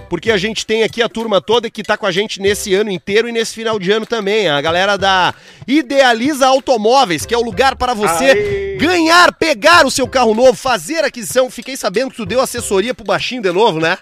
[0.09, 2.91] porque a gente tem aqui a turma toda que tá com a gente nesse ano
[2.91, 4.49] inteiro e nesse final de ano também.
[4.49, 5.33] A galera da
[5.65, 8.75] Idealiza Automóveis, que é o lugar para você Aê.
[8.77, 11.49] ganhar, pegar o seu carro novo, fazer aquisição.
[11.49, 13.97] Fiquei sabendo que tu deu assessoria pro baixinho de novo, né?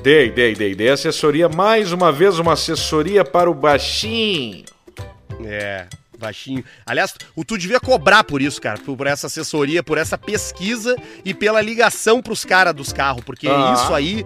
[0.00, 0.76] Dei, dei, dei.
[0.76, 4.64] Dei assessoria, mais uma vez, uma assessoria para o baixinho.
[5.44, 5.86] É,
[6.24, 6.64] baixinho.
[6.84, 11.32] Aliás, o tu devia cobrar por isso, cara, por, essa assessoria, por essa pesquisa e
[11.32, 13.74] pela ligação pros caras dos carros, porque ah.
[13.76, 14.24] isso aí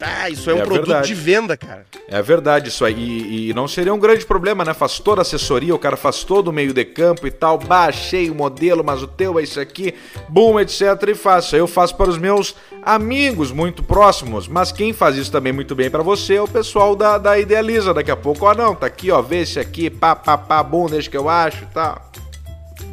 [0.00, 1.08] ah, isso é, é um produto verdade.
[1.08, 1.84] de venda, cara.
[2.08, 2.94] É verdade isso aí.
[2.94, 4.72] E, e, não seria um grande problema, né?
[4.72, 7.58] Faz toda a assessoria, o cara faz todo o meio de campo e tal.
[7.58, 9.94] Baixei o modelo, mas o teu é isso aqui.
[10.28, 10.82] Boom, etc.
[11.08, 11.54] E faço.
[11.54, 14.48] Eu faço para os meus amigos muito próximos.
[14.48, 17.92] Mas quem faz isso também muito bem para você é o pessoal da, da Idealiza.
[17.92, 20.86] Daqui a pouco, ó, não, tá aqui, ó, vê esse aqui, pá, pá, pá, bom,
[20.86, 22.10] deixa que eu acho e tal.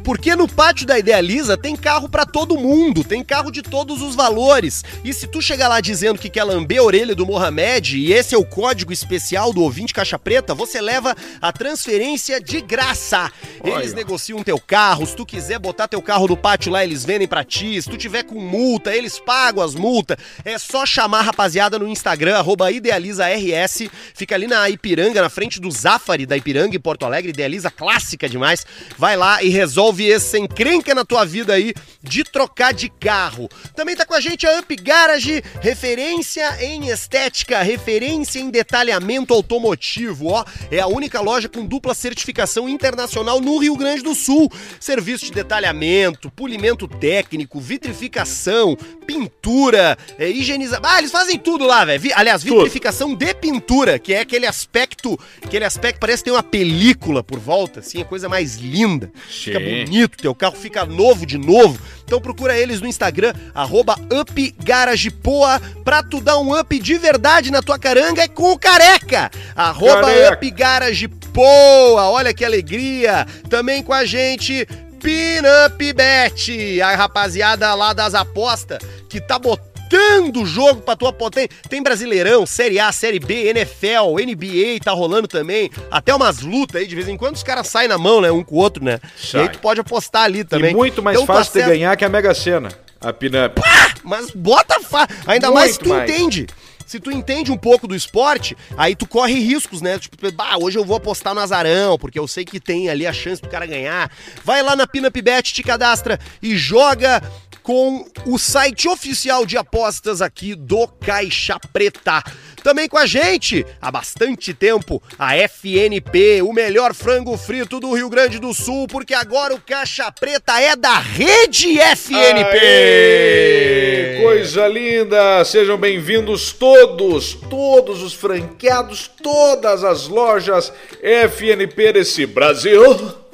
[0.08, 4.14] Porque no pátio da Idealiza tem carro para todo mundo, tem carro de todos os
[4.14, 4.82] valores.
[5.04, 8.34] E se tu chegar lá dizendo que quer lamber a orelha do Mohamed e esse
[8.34, 13.30] é o código especial do ouvinte caixa preta, você leva a transferência de graça.
[13.60, 13.82] Olha.
[13.82, 17.28] Eles negociam teu carro, se tu quiser botar teu carro no pátio lá, eles vendem
[17.28, 17.82] para ti.
[17.82, 20.16] Se tu tiver com multa, eles pagam as multas.
[20.42, 22.42] É só chamar a rapaziada no Instagram,
[22.72, 23.90] idealizars.
[24.14, 28.26] Fica ali na Ipiranga, na frente do Zafari da Ipiranga em Porto Alegre, Idealiza clássica
[28.26, 28.64] demais.
[28.96, 33.48] Vai lá e resolve resolve essa encrenca na tua vida aí de trocar de carro.
[33.74, 40.28] Também tá com a gente a Up Garage, referência em estética, referência em detalhamento automotivo,
[40.28, 40.44] ó.
[40.70, 44.50] É a única loja com dupla certificação internacional no Rio Grande do Sul.
[44.78, 50.84] Serviço de detalhamento, polimento técnico, vitrificação, pintura, é, higienização.
[50.84, 51.98] Ah, eles fazem tudo lá, velho.
[52.14, 53.24] Aliás, vitrificação tudo.
[53.24, 58.02] de pintura, que é aquele aspecto, aquele aspecto parece ter uma película por volta, assim,
[58.02, 59.10] a coisa mais linda.
[59.28, 59.58] Fica
[59.88, 61.78] bonito, teu carro fica novo de novo.
[62.04, 67.62] Então procura eles no Instagram, arroba UpGaragePoa, pra tu dar um up de verdade na
[67.62, 69.30] tua caranga é com o careca.
[69.56, 73.26] Arroba UpGaragePoa, olha que alegria.
[73.48, 74.66] Também com a gente,
[75.00, 81.50] Pinup Bet, a rapaziada lá das apostas que tá botando dando jogo pra tua potência.
[81.68, 85.70] Tem Brasileirão, Série A, Série B, NFL, NBA tá rolando também.
[85.90, 88.30] Até umas lutas aí, de vez em quando os caras saem na mão, né?
[88.30, 89.00] Um com o outro, né?
[89.16, 89.40] Sai.
[89.40, 90.72] E aí tu pode apostar ali também.
[90.72, 92.68] E muito mais então, tá fácil de ganhar que a Mega Sena,
[93.00, 93.60] a Pinup.
[94.04, 95.06] Mas bota fa...
[95.26, 96.10] Ainda muito mais se tu mais.
[96.10, 96.46] entende
[96.88, 99.98] se tu entende um pouco do esporte, aí tu corre riscos, né?
[99.98, 103.12] Tipo, bah, hoje eu vou apostar no azarão, porque eu sei que tem ali a
[103.12, 104.10] chance do cara ganhar.
[104.42, 107.22] Vai lá na Pinupbet, te cadastra e joga
[107.68, 112.24] com o site oficial de apostas aqui do Caixa Preta.
[112.62, 118.08] Também com a gente, há bastante tempo, a FNP, o melhor frango frito do Rio
[118.08, 122.56] Grande do Sul, porque agora o Caixa Preta é da Rede FNP.
[122.56, 125.44] Aê, coisa linda!
[125.44, 133.27] Sejam bem-vindos todos, todos os franqueados, todas as lojas FNP desse Brasil.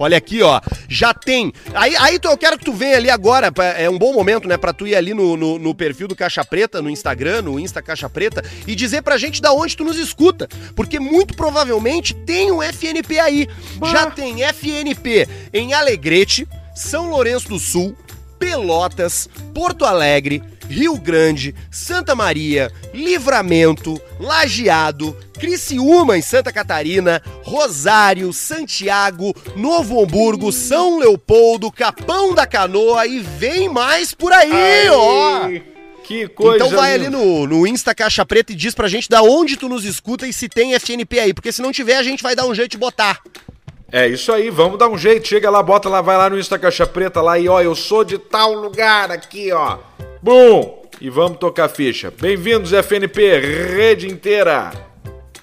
[0.00, 0.58] Olha aqui, ó.
[0.88, 1.52] Já tem.
[1.74, 3.52] Aí, aí eu quero que tu venha ali agora.
[3.76, 4.56] É um bom momento, né?
[4.56, 7.82] Pra tu ir ali no, no, no, perfil do Caixa Preta, no Instagram, no Insta
[7.82, 10.48] Caixa Preta, e dizer pra gente da onde tu nos escuta.
[10.74, 13.46] Porque muito provavelmente tem um FNP aí.
[13.74, 13.90] Bah.
[13.90, 17.94] Já tem FNP em Alegrete, São Lourenço do Sul,
[18.38, 29.34] Pelotas, Porto Alegre, Rio Grande, Santa Maria, Livramento, Lajeado, Criciúma em Santa Catarina, Rosário, Santiago,
[29.56, 35.50] Novo Hamburgo, São Leopoldo, Capão da Canoa e vem mais por aí, Ai, ó!
[36.04, 36.64] Que coisa!
[36.64, 39.68] Então vai ali no, no Insta Caixa Preta e diz pra gente da onde tu
[39.68, 42.46] nos escuta e se tem FNP aí, porque se não tiver a gente vai dar
[42.46, 43.20] um jeito de botar.
[43.92, 45.26] É isso aí, vamos dar um jeito.
[45.26, 48.04] Chega lá, bota lá, vai lá no Insta Caixa Preta lá e ó, eu sou
[48.04, 49.78] de tal lugar aqui, ó.
[50.22, 50.80] Bum!
[51.00, 52.12] E vamos tocar ficha.
[52.20, 53.38] Bem-vindos, FNP,
[53.74, 54.89] rede inteira.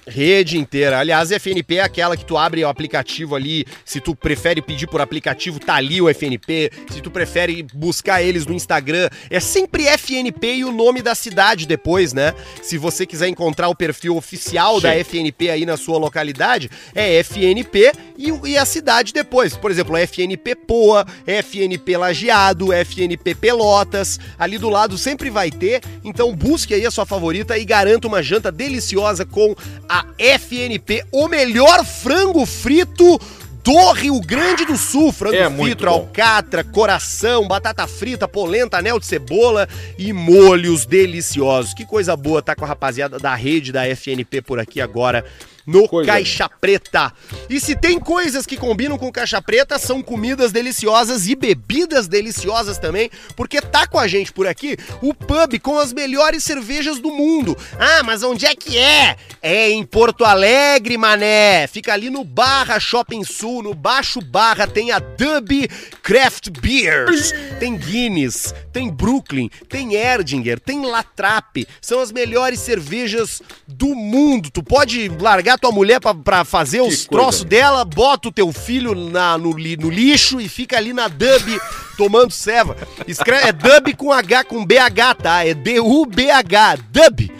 [0.08, 0.98] Rede inteira.
[0.98, 3.66] Aliás, FNP é aquela que tu abre o aplicativo ali.
[3.84, 6.70] Se tu prefere pedir por aplicativo, tá ali o FNP.
[6.90, 11.66] Se tu prefere buscar eles no Instagram, é sempre FNP e o nome da cidade
[11.66, 12.34] depois, né?
[12.62, 14.82] Se você quiser encontrar o perfil oficial Sim.
[14.82, 19.56] da FNP aí na sua localidade, é FNP e, e, a cidade depois.
[19.56, 24.18] Por exemplo, FNP Poa, FNP Lajeado, FNP Pelotas.
[24.38, 25.82] Ali do lado sempre vai ter.
[26.02, 29.54] Então busque aí a sua favorita e garanta uma janta deliciosa com
[29.88, 33.18] a FNP, o melhor frango frito
[33.64, 35.12] do Rio Grande do Sul.
[35.12, 41.74] Frango É frito, alcatra, coração, batata frita, polenta, anel de cebola e molhos deliciosos.
[41.74, 45.24] Que coisa boa tá com a rapaziada da rede da FNP por aqui agora
[45.68, 47.12] no Coisa Caixa Preta.
[47.50, 52.78] E se tem coisas que combinam com Caixa Preta, são comidas deliciosas e bebidas deliciosas
[52.78, 57.10] também, porque tá com a gente por aqui o pub com as melhores cervejas do
[57.10, 57.54] mundo.
[57.78, 59.16] Ah, mas onde é que é?
[59.42, 61.66] É em Porto Alegre, mané.
[61.66, 65.68] Fica ali no Barra Shopping Sul, no Baixo Barra tem a Dub
[66.02, 67.34] Craft Beers.
[67.60, 71.66] Tem Guinness, tem Brooklyn, tem Erdinger, tem Latrape.
[71.82, 74.50] São as melhores cervejas do mundo.
[74.50, 77.50] Tu pode largar tua mulher pra, pra fazer os coisa, troços né?
[77.50, 81.60] dela, bota o teu filho na, no, li- no lixo e fica ali na Dub
[81.96, 82.76] tomando ceva.
[83.06, 85.44] Escreve, é Dub com H, com BH, tá?
[85.46, 87.30] É D-U-B-H, Dub.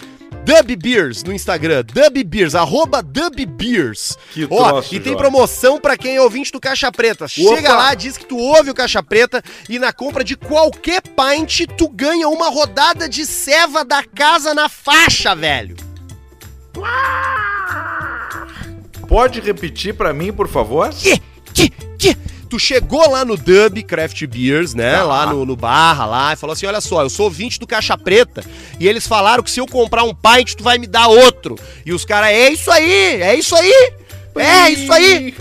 [0.45, 4.17] Dub Beers no Instagram, Dub Beers, arroba Dub Beers.
[4.33, 5.19] Que Ó, troço, e tem Jorge.
[5.29, 7.29] promoção pra quem é ouvinte do Caixa Preta.
[7.29, 7.77] Chega Opa!
[7.77, 11.87] lá, diz que tu ouve o Caixa Preta e na compra de qualquer pint tu
[11.91, 15.77] ganha uma rodada de ceva da casa na faixa, velho.
[19.09, 20.91] Pode repetir pra mim, por favor?
[20.91, 21.19] Que,
[21.53, 22.15] que, que.
[22.49, 24.93] Tu chegou lá no Dub Craft Beers, né?
[24.93, 25.03] Tá.
[25.03, 27.97] Lá no, no Barra, lá, e falou assim: olha só, eu sou ouvinte do Caixa
[27.97, 28.45] Preta.
[28.79, 31.57] E eles falaram que se eu comprar um pint, tu vai me dar outro.
[31.85, 33.93] E os caras, é isso aí, é isso aí.
[34.37, 35.35] É isso aí.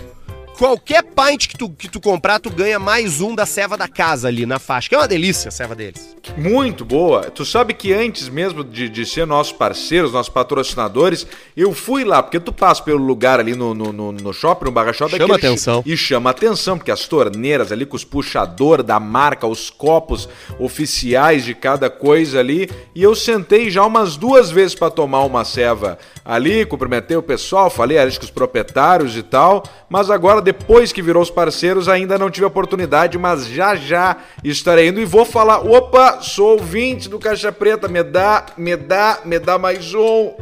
[0.58, 4.28] Qualquer pint que tu, que tu comprar, tu ganha mais um da ceva da casa
[4.28, 4.90] ali na faixa.
[4.90, 6.16] Que é uma delícia a ceva deles.
[6.36, 7.24] Muito boa.
[7.30, 12.24] Tu sabe que antes mesmo de, de ser nossos parceiros, nossos patrocinadores, eu fui lá,
[12.24, 15.18] porque tu passa pelo lugar ali no, no, no, no shopping, no Barra Shopping.
[15.18, 15.84] Chama aquele- atenção.
[15.86, 20.28] E chama atenção, porque as torneiras ali com os puxador da marca, os copos
[20.60, 22.70] oficiais de cada coisa ali.
[22.96, 27.70] E eu sentei já umas duas vezes pra tomar uma ceva ali, cumprimentei o pessoal,
[27.70, 29.64] falei acho que os proprietários e tal.
[29.90, 34.16] Mas agora, depois que virou os parceiros, ainda não tive a oportunidade, mas já já
[34.42, 39.20] estarei indo e vou falar: opa, sou ouvinte do Caixa Preta, me dá, me dá,
[39.26, 40.34] me dá mais um.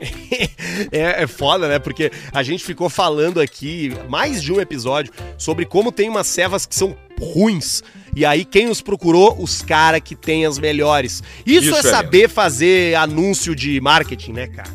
[0.92, 1.78] É, é foda, né?
[1.78, 6.66] Porque a gente ficou falando aqui mais de um episódio sobre como tem umas cevas
[6.66, 7.82] que são ruins.
[8.14, 9.34] E aí, quem os procurou?
[9.40, 11.22] Os caras que têm as melhores.
[11.46, 14.70] Isso, Isso é é saber fazer anúncio de marketing, né, cara?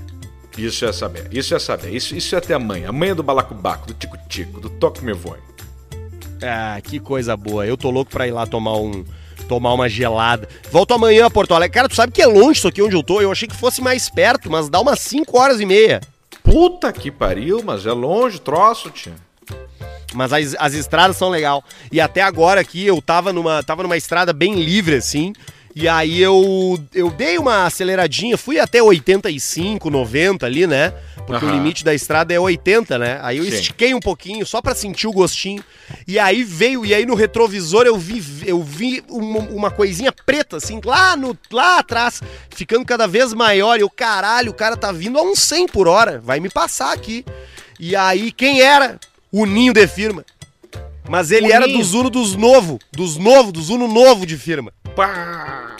[0.65, 3.23] Isso é saber, isso é saber, isso, isso é ter a manha, a manha do
[3.23, 5.39] balacobaco, do tico-tico, do toque me voe.
[6.41, 7.65] Ah, que coisa boa.
[7.65, 9.05] Eu tô louco pra ir lá tomar um.
[9.47, 10.47] Tomar uma gelada.
[10.71, 11.73] Volto amanhã a Porto Alegre.
[11.73, 13.21] Cara, tu sabe que é longe isso aqui onde eu tô?
[13.21, 15.99] Eu achei que fosse mais perto, mas dá umas 5 horas e meia.
[16.41, 19.13] Puta que pariu, mas é longe troço, tia.
[20.13, 21.63] Mas as, as estradas são legal.
[21.91, 25.33] E até agora aqui eu tava numa, tava numa estrada bem livre, assim.
[25.75, 30.93] E aí eu, eu dei uma aceleradinha, fui até 85, 90 ali, né?
[31.25, 31.57] Porque o Aham.
[31.57, 33.19] limite da estrada é 80, né?
[33.21, 33.49] Aí eu Sim.
[33.51, 35.63] estiquei um pouquinho só pra sentir o gostinho.
[36.07, 40.57] E aí veio, e aí no retrovisor eu vi, eu vi uma, uma coisinha preta,
[40.57, 43.77] assim, lá, no, lá atrás, ficando cada vez maior.
[43.77, 46.91] E eu, caralho, o cara tá vindo a uns 100 por hora, vai me passar
[46.91, 47.23] aqui.
[47.79, 48.99] E aí, quem era?
[49.31, 50.25] O Ninho de firma.
[51.09, 51.77] Mas ele O era Ninho.
[51.79, 54.71] dos Uno dos novo, dos novo, dos Uno novo de firma.
[54.95, 55.75] Pá!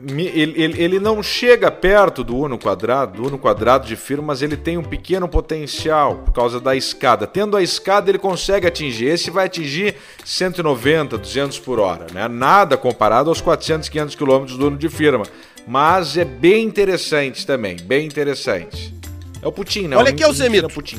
[0.00, 4.42] Ele, ele, ele não chega perto do Uno quadrado, do Uno quadrado de firma, mas
[4.42, 7.26] ele tem um pequeno potencial por causa da escada.
[7.26, 9.06] Tendo a escada, ele consegue atingir.
[9.06, 12.28] Esse vai atingir 190, 200 por hora, né?
[12.28, 15.24] Nada comparado aos 400, 500 quilômetros do Uno de firma.
[15.66, 18.94] Mas é bem interessante também, bem interessante.
[19.42, 19.96] É o Putin, né?
[19.96, 20.68] Olha O aqui, Semito.
[20.68, 20.98] Putin.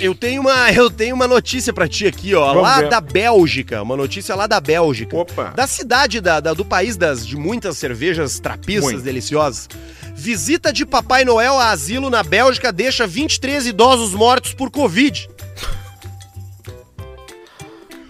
[0.00, 2.88] Eu tenho uma, eu tenho uma notícia pra ti aqui, ó, Vamos lá ver.
[2.88, 5.16] da Bélgica, uma notícia lá da Bélgica.
[5.16, 5.52] Opa.
[5.54, 9.02] Da cidade da, da- do país das de muitas cervejas trapistas Muito.
[9.04, 9.68] deliciosas.
[10.14, 15.28] Visita de Papai Noel a asilo na Bélgica deixa 23 idosos mortos por Covid.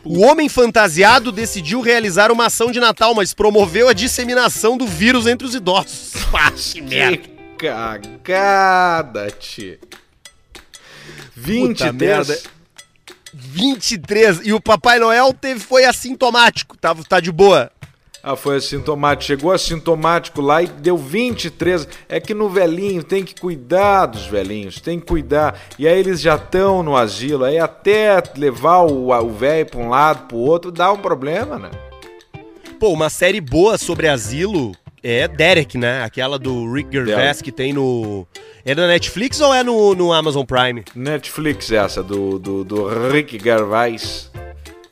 [0.04, 5.26] O homem fantasiado decidiu realizar uma ação de Natal, mas promoveu a disseminação do vírus
[5.28, 6.12] entre os idosos.
[6.72, 7.18] Que merda.
[7.18, 9.78] Que cagada, tio.
[11.42, 12.28] 23.
[12.28, 12.38] merda.
[13.34, 14.40] 23.
[14.44, 17.70] E o Papai Noel teve, foi assintomático, tá, tá de boa.
[18.22, 19.24] Ah, foi assintomático.
[19.24, 21.88] Chegou assintomático lá e deu 23.
[22.08, 25.60] É que no velhinho tem que cuidar dos velhinhos, tem que cuidar.
[25.76, 27.44] E aí eles já estão no asilo.
[27.44, 31.70] Aí até levar o o velho pra um lado, pro outro, dá um problema, né?
[32.78, 34.72] Pô, uma série boa sobre asilo
[35.02, 36.04] é Derek, né?
[36.04, 37.42] Aquela do Rick Gervais Derek.
[37.42, 38.26] que tem no...
[38.64, 40.84] É na Netflix ou é no, no Amazon Prime?
[40.94, 44.30] Netflix essa, do, do, do Rick Gervais.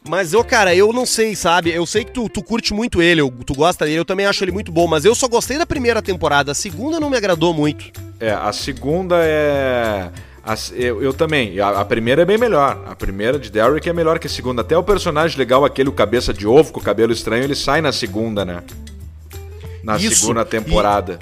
[0.09, 1.71] Mas eu, cara, eu não sei, sabe?
[1.71, 4.43] Eu sei que tu, tu curte muito ele, eu- tu gosta dele, eu também acho
[4.43, 7.55] ele muito bom, mas eu só gostei da primeira temporada, a segunda não me agradou
[7.55, 7.93] muito.
[8.18, 10.11] É, a segunda é.
[10.43, 11.61] As- eu, eu também.
[11.61, 12.83] A, a primeira é bem melhor.
[12.89, 14.62] A primeira de Derrick é melhor que a segunda.
[14.62, 17.81] Até o personagem legal, aquele o cabeça de ovo com o cabelo estranho, ele sai
[17.81, 18.62] na segunda, né?
[19.85, 21.18] Na Isso, segunda temporada.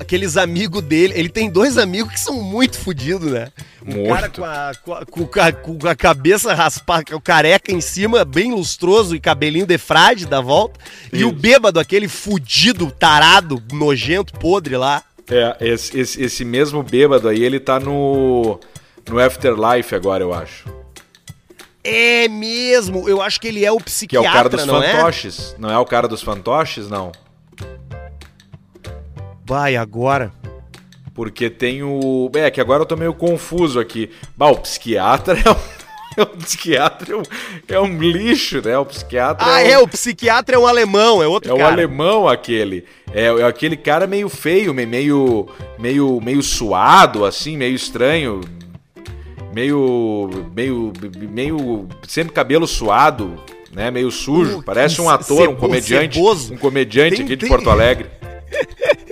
[0.00, 3.48] Aqueles amigos dele, ele tem dois amigos que são muito fodidos, né?
[3.84, 4.08] Um Muito.
[4.14, 8.24] cara com a, com, a, com a- com a cabeça raspada, o careca em cima,
[8.24, 10.78] bem lustroso e cabelinho de frade da volta.
[11.12, 11.36] E o Isso.
[11.36, 15.02] bêbado, aquele fudido, tarado, nojento, podre lá.
[15.30, 18.58] É, esse, esse, esse mesmo bêbado aí, ele tá no.
[19.08, 20.64] No Afterlife agora, eu acho.
[21.82, 24.82] É mesmo, eu acho que ele é o Que é psiquiatra, o cara dos não
[24.82, 24.92] é?
[24.92, 25.56] fantoches.
[25.58, 27.10] Não é o cara dos fantoches, não.
[29.48, 30.30] Vai, agora.
[31.14, 32.30] Porque tem o.
[32.34, 34.10] É, que agora eu tô meio confuso aqui.
[34.36, 35.78] Bah, o psiquiatra é um.
[36.22, 37.22] O psiquiatra é um,
[37.68, 38.76] é um lixo, né?
[38.76, 41.72] O psiquiatra Ah, um- é, o psiquiatra é um alemão, é outro É o cara.
[41.72, 42.84] alemão aquele.
[43.12, 48.40] É, é aquele cara meio feio, me- meio, meio, meio suado, assim, meio estranho.
[49.54, 50.92] Meio, meio,
[51.30, 53.40] meio, sempre cabelo suado,
[53.72, 53.90] né?
[53.90, 54.58] Meio sujo.
[54.58, 56.52] Uh, Parece um ator, um comediante, ceboso.
[56.54, 58.06] um comediante Tem- aqui de tem- Porto Alegre.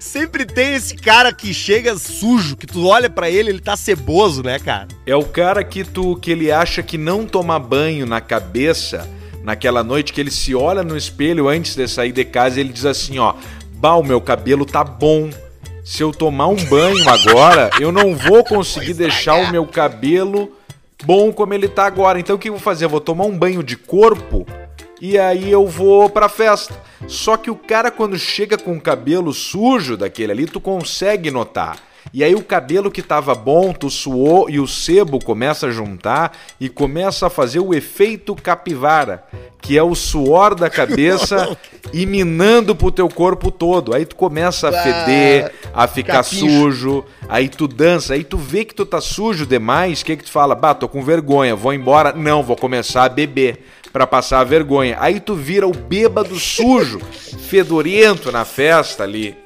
[0.00, 4.42] Sempre tem esse cara que chega sujo, que tu olha pra ele, ele tá ceboso,
[4.42, 4.88] né, cara?
[5.06, 9.08] É o cara que tu que ele acha que não toma banho na cabeça
[9.42, 12.72] naquela noite que ele se olha no espelho antes de sair de casa e ele
[12.72, 13.34] diz assim, ó,
[13.74, 15.30] bah, o meu cabelo tá bom.
[15.84, 20.52] Se eu tomar um banho agora, eu não vou conseguir deixar o meu cabelo
[21.04, 22.20] bom como ele tá agora.
[22.20, 22.84] Então o que eu vou fazer?
[22.84, 24.46] Eu vou tomar um banho de corpo
[25.02, 26.80] e aí eu vou pra festa.
[27.08, 31.76] Só que o cara quando chega com o cabelo sujo daquele ali, tu consegue notar.
[32.14, 36.38] E aí o cabelo que tava bom, tu suou e o sebo começa a juntar
[36.60, 39.24] e começa a fazer o efeito capivara,
[39.60, 41.56] que é o suor da cabeça
[41.92, 43.94] iminando pro teu corpo todo.
[43.94, 46.46] Aí tu começa a feder, a ficar Capincho.
[46.48, 50.24] sujo, aí tu dança, aí tu vê que tu tá sujo demais, o que que
[50.24, 50.54] tu fala?
[50.54, 52.12] Bah, tô com vergonha, vou embora.
[52.12, 54.96] Não, vou começar a beber pra passar a vergonha.
[54.98, 57.00] Aí tu vira o bêbado sujo,
[57.48, 59.36] fedorento na festa ali.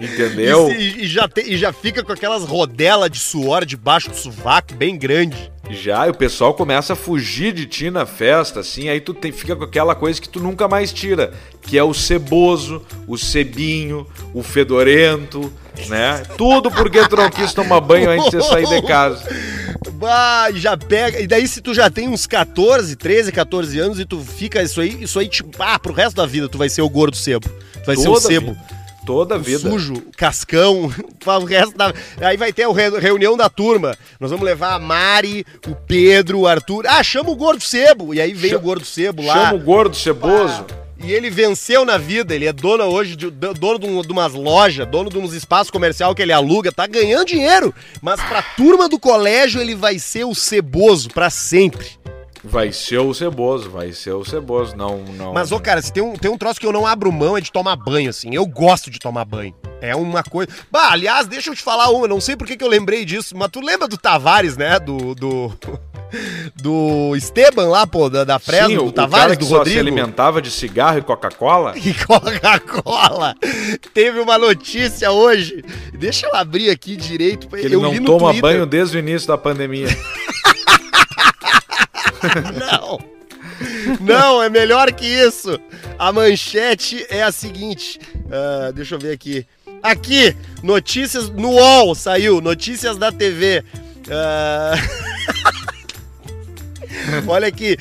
[0.00, 0.70] Entendeu?
[0.72, 4.74] E, e já te- e já fica com aquelas rodelas de suor debaixo do sovaco,
[4.74, 5.50] bem grande.
[5.70, 9.30] Já, e o pessoal começa a fugir de ti na festa, assim, aí tu tem-
[9.30, 11.32] fica com aquela coisa que tu nunca mais tira,
[11.62, 15.52] que é o ceboso, o cebinho, o fedorento,
[15.88, 16.22] né?
[16.36, 19.22] Tudo porque tu não quis tomar banho antes de sair de casa.
[19.94, 21.20] Bah, e já pega.
[21.20, 24.80] E daí, se tu já tem uns 14, 13, 14 anos e tu fica isso
[24.80, 27.46] aí, isso aí, tipo, ah, pro resto da vida tu vai ser o gordo sebo.
[27.48, 28.52] Tu vai ser o Toda sebo.
[28.52, 28.79] vida.
[29.04, 29.70] Toda vida.
[29.70, 31.92] sujo, cascão, faz o resto da.
[32.20, 33.96] Aí vai ter a re- reunião da turma.
[34.20, 36.86] Nós vamos levar a Mari, o Pedro, o Arthur.
[36.86, 38.14] Ah, chama o gordo sebo.
[38.14, 39.32] E aí vem Cha- o gordo sebo lá.
[39.34, 40.64] Chama o gordo ceboso.
[41.02, 44.12] E ele venceu na vida, ele é dono hoje, de, do- dono de, um- de
[44.12, 47.74] umas lojas, dono de uns espaços comercial que ele aluga, tá ganhando dinheiro.
[48.02, 51.86] Mas pra turma do colégio ele vai ser o ceboso pra sempre.
[52.42, 54.74] Vai ser o ceboso, vai ser o ceboso.
[54.76, 55.32] Não, não.
[55.32, 57.40] Mas, ô, cara, se tem um, tem um troço que eu não abro mão é
[57.40, 58.34] de tomar banho, assim.
[58.34, 59.54] Eu gosto de tomar banho.
[59.80, 60.50] É uma coisa.
[60.70, 63.36] Bah, aliás, deixa eu te falar uma, não sei por que, que eu lembrei disso,
[63.36, 64.78] mas tu lembra do Tavares, né?
[64.78, 65.14] Do.
[65.14, 65.52] Do,
[66.56, 69.64] do Esteban lá, pô, da, da Fresno, Sim, do o Tavares, cara que do só
[69.64, 71.74] se alimentava de cigarro e Coca-Cola.
[71.80, 73.34] E Coca-Cola.
[73.94, 75.64] Teve uma notícia hoje.
[75.92, 77.48] Deixa eu abrir aqui direito.
[77.48, 78.42] Que ele eu não toma Twitter.
[78.42, 79.88] banho desde o início da pandemia.
[82.58, 82.98] Não.
[84.00, 85.58] Não, é melhor que isso.
[85.98, 87.98] A manchete é a seguinte.
[88.30, 89.46] ah, deixa eu ver aqui.
[89.82, 93.64] Aqui, notícias no UOL saiu, notícias da TV.
[94.10, 94.74] Ah,
[97.26, 97.76] Olha aqui.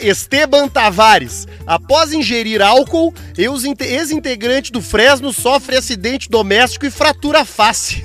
[0.00, 7.44] Esteban Tavares, após ingerir álcool, ex- ex-integrante do Fresno sofre acidente doméstico e fratura a
[7.44, 8.04] face.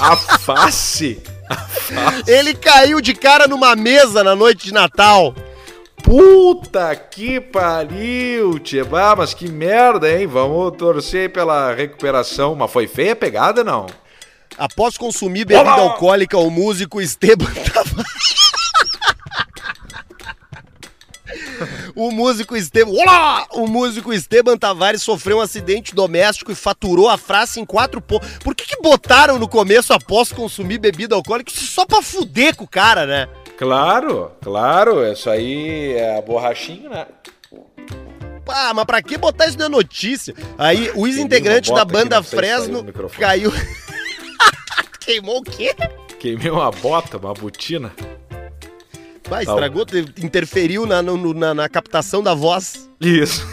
[0.00, 1.20] A face.
[2.26, 5.34] Ele caiu de cara numa mesa na noite de Natal.
[6.02, 8.80] Puta que pariu, tchê.
[8.92, 10.26] Ah, mas que merda, hein?
[10.26, 12.54] Vamos torcer pela recuperação.
[12.54, 13.86] Mas foi feia a pegada, não?
[14.56, 15.82] Após consumir bebida Olá!
[15.82, 18.48] alcoólica, o músico Esteban Tavares.
[21.94, 22.90] O músico Esteban.
[22.90, 23.46] Olá!
[23.52, 28.38] O músico Esteban Tavares sofreu um acidente doméstico e faturou a frase em quatro pontos.
[28.38, 31.52] Por que, que botaram no começo após consumir bebida alcoólica?
[31.52, 33.28] Isso só pra fuder com o cara, né?
[33.56, 35.04] Claro, claro.
[35.10, 37.06] Isso aí é a borrachinha, né?
[38.44, 40.34] Pá, mas pra que botar isso na notícia?
[40.56, 42.82] Aí, o ex-integrante da banda Fresno
[43.18, 43.52] caiu.
[45.00, 45.74] Queimou o quê?
[46.18, 47.92] Queimei uma bota, uma botina.
[49.28, 52.88] Vai, estragou, te- interferiu na, no- no- na, na captação da voz.
[53.00, 53.46] Isso.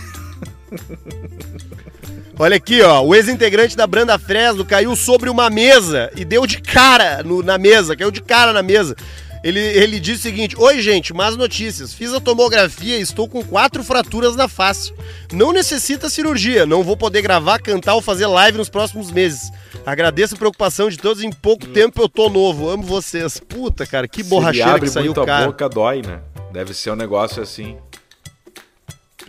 [2.37, 3.01] Olha aqui, ó.
[3.01, 7.57] O ex-integrante da Branda Fresno caiu sobre uma mesa e deu de cara no- na
[7.57, 8.95] mesa, caiu de cara na mesa.
[9.43, 11.93] Ele, ele disse o seguinte: Oi, gente, más notícias.
[11.93, 14.91] Fiz a tomografia e estou com quatro fraturas na face.
[15.31, 16.65] Não necessita cirurgia.
[16.65, 19.51] Não vou poder gravar, cantar ou fazer live nos próximos meses.
[19.85, 21.23] Agradeço a preocupação de todos.
[21.23, 22.69] Em pouco tempo eu tô novo.
[22.69, 23.39] Amo vocês.
[23.39, 25.45] Puta, cara, que Se borracheira abre que saiu muito o a cara.
[25.47, 26.19] boca, dói, né?
[26.51, 27.77] Deve ser um negócio assim.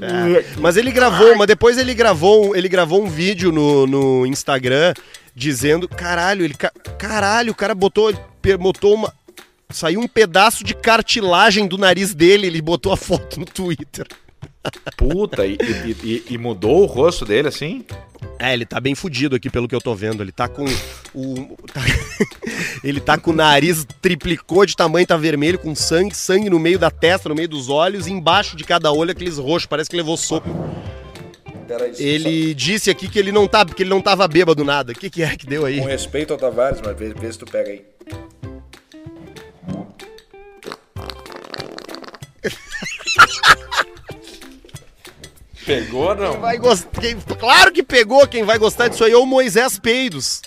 [0.01, 4.93] É, mas ele gravou, mas depois ele gravou, ele gravou um vídeo no, no Instagram
[5.35, 8.13] dizendo, caralho, ele ca- caralho, o cara botou,
[8.59, 9.13] botou uma
[9.71, 14.07] saiu um pedaço de cartilagem do nariz dele, ele botou a foto no Twitter.
[14.97, 17.85] Puta, e, e- e- e mudou o rosto dele assim?
[18.39, 20.23] É, ele tá bem fudido aqui pelo que eu tô vendo.
[20.23, 20.65] Ele tá com
[21.15, 21.57] o.
[21.73, 21.81] tá-
[22.85, 26.79] ele tá com o nariz triplicou de tamanho, tá vermelho, com sangue, sangue no meio
[26.79, 29.97] da testa, no meio dos olhos, e embaixo de cada olho aqueles roxos, parece que
[29.97, 30.49] levou soco.
[31.99, 34.93] Ele disse aqui que ele não tá, que ele não tava bêbado nada.
[34.93, 35.81] O que, que é que deu aí?
[35.81, 37.85] Com respeito ao Tavares, mas vê, vê se tu pega aí.
[45.67, 46.41] Pegou não?
[46.41, 46.85] Vai gost...
[47.01, 48.27] quem- Claro que pegou.
[48.27, 50.41] Quem vai gostar disso aí é o Moisés Peidos.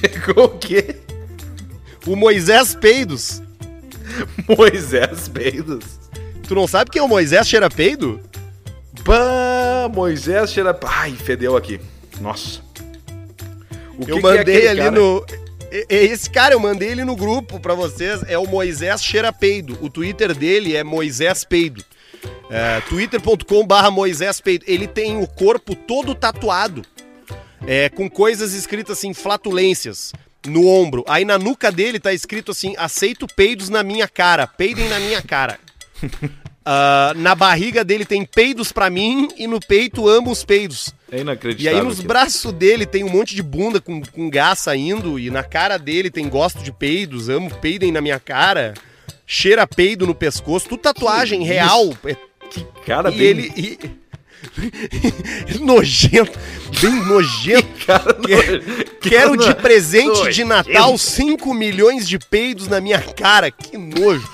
[0.00, 0.96] Pegou o quê?
[2.06, 3.40] O Moisés Peidos.
[4.58, 5.84] Moisés Peidos.
[6.46, 8.20] Tu não sabe quem é o Moisés Cheira Peido?
[9.92, 10.78] Moisés cheira.
[10.84, 11.80] Ai, fedeu aqui.
[12.20, 12.60] Nossa.
[13.98, 14.90] O eu que que é mandei aquele ali cara?
[14.92, 15.26] no.
[15.88, 18.22] Esse cara, eu mandei ele no grupo pra vocês.
[18.28, 19.78] É o Moisés Cheira Peido.
[19.80, 21.82] O Twitter dele é Moisés Peido.
[22.54, 24.64] É, twitter.com/barra Moisés Peido.
[24.68, 26.82] Ele tem o corpo todo tatuado.
[27.66, 30.12] É, com coisas escritas assim, flatulências.
[30.46, 31.04] No ombro.
[31.08, 34.46] Aí na nuca dele tá escrito assim: aceito peidos na minha cara.
[34.46, 35.58] Peidem na minha cara.
[36.64, 40.94] Ah, na barriga dele tem peidos pra mim e no peito amo os peidos.
[41.10, 41.76] É E inacreditável.
[41.80, 42.06] aí nos aquilo.
[42.06, 46.08] braços dele tem um monte de bunda com, com gás saindo, e na cara dele
[46.08, 48.74] tem gosto de peidos, amo peidem na minha cara,
[49.26, 51.92] cheira peido no pescoço, tudo tatuagem Que real.
[52.04, 52.16] É-
[52.52, 53.52] Que cara e bem- ele.
[53.56, 53.78] e-
[55.60, 56.38] nojento,
[56.80, 57.68] bem nojento.
[57.86, 60.48] Cara, Que- Quero de presente de nojento.
[60.48, 64.28] Natal 5 milhões de peidos na minha cara, que nojo.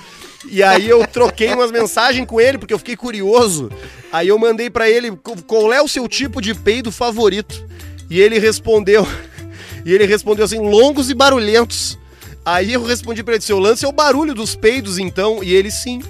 [0.49, 3.69] E aí eu troquei umas mensagens com ele, porque eu fiquei curioso.
[4.11, 7.63] Aí eu mandei pra ele "Co- qual é o seu tipo de peido favorito.
[8.09, 9.07] E ele respondeu.
[9.85, 11.97] E ele respondeu assim: longos e barulhentos.
[12.45, 15.41] Aí eu respondi pra ele: seu lance é o barulho dos peidos, então.
[15.41, 16.01] E ele sim.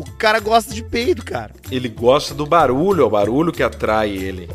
[0.00, 1.52] O cara gosta de peido, cara.
[1.70, 4.48] Ele gosta do barulho, é o barulho que atrai ele.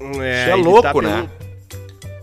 [0.00, 1.28] É, Isso é ele louco, pelo- né?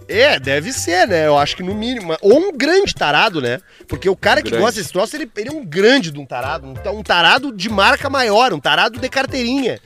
[0.08, 1.26] É, deve ser, né?
[1.28, 2.16] Eu acho que no mínimo.
[2.22, 3.60] Ou um grande tarado, né?
[3.88, 4.64] Porque o cara que Grande.
[4.64, 6.68] gosta desse troço, ele, ele é um grande de um tarado.
[6.68, 9.80] Um, um tarado de marca maior, um tarado de carteirinha.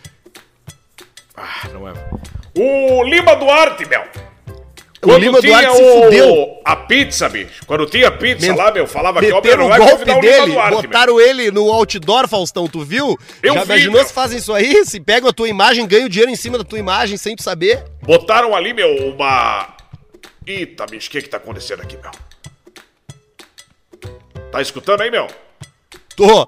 [1.36, 1.94] Ah, não é.
[2.56, 4.02] O Lima Duarte, meu.
[5.02, 6.62] O Lima Duarte se fudeu.
[6.66, 7.62] A pizza, bicho.
[7.66, 10.22] Quando tinha pizza lá, meu, falava que meu, Meteram não o vai golpe convidar o
[10.22, 10.82] Lima dele, Duarte, meu.
[10.82, 13.18] botaram ele no outdoor, Faustão, tu viu?
[13.42, 14.06] Eu Já vi, imaginou meu.
[14.06, 14.86] se fazem isso aí?
[14.86, 17.86] Se pegam a tua imagem, ganham dinheiro em cima da tua imagem sem tu saber?
[18.02, 19.74] Botaram ali, meu, uma...
[20.46, 22.12] Eita, bicho, o que que tá acontecendo aqui, meu?
[24.52, 25.28] Tá escutando aí, meu?
[26.16, 26.48] Tô.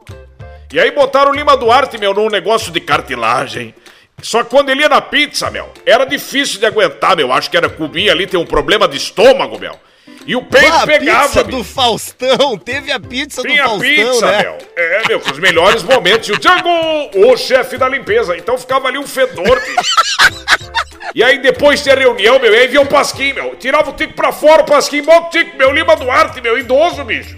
[0.74, 3.74] E aí botaram o Lima Duarte, meu, num negócio de cartilagem.
[4.22, 7.32] Só que quando ele ia na pizza, meu, era difícil de aguentar, meu.
[7.34, 9.78] Acho que era comia ali, tem um problema de estômago, meu.
[10.28, 11.58] E o peito Ah, a pegava, pizza bicho.
[11.58, 12.56] do Faustão.
[12.58, 14.42] Teve a pizza Tinha do Faustão, pizza, né?
[14.44, 14.58] meu.
[14.76, 16.30] É, meu, com os melhores momentos.
[16.30, 16.70] E o Django,
[17.16, 18.38] o chefe da limpeza.
[18.38, 19.96] Então ficava ali um fedor, bicho.
[21.16, 23.56] E aí depois tinha reunião, meu, e aí vinha o Pasquim, meu.
[23.56, 27.36] Tirava o tico pra fora, o Pasquim, o tico, meu, Lima Duarte, meu, idoso, bicho.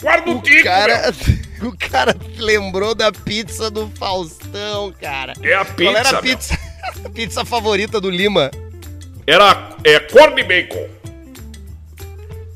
[0.00, 1.14] Guarda o, tico, Cara,
[1.60, 1.70] meu.
[1.70, 5.34] o cara lembrou da pizza do Faustão, cara.
[5.42, 6.58] É a Qual era pizza, a pizza,
[7.04, 8.50] a pizza favorita do Lima?
[9.26, 10.88] Era é, corn bacon.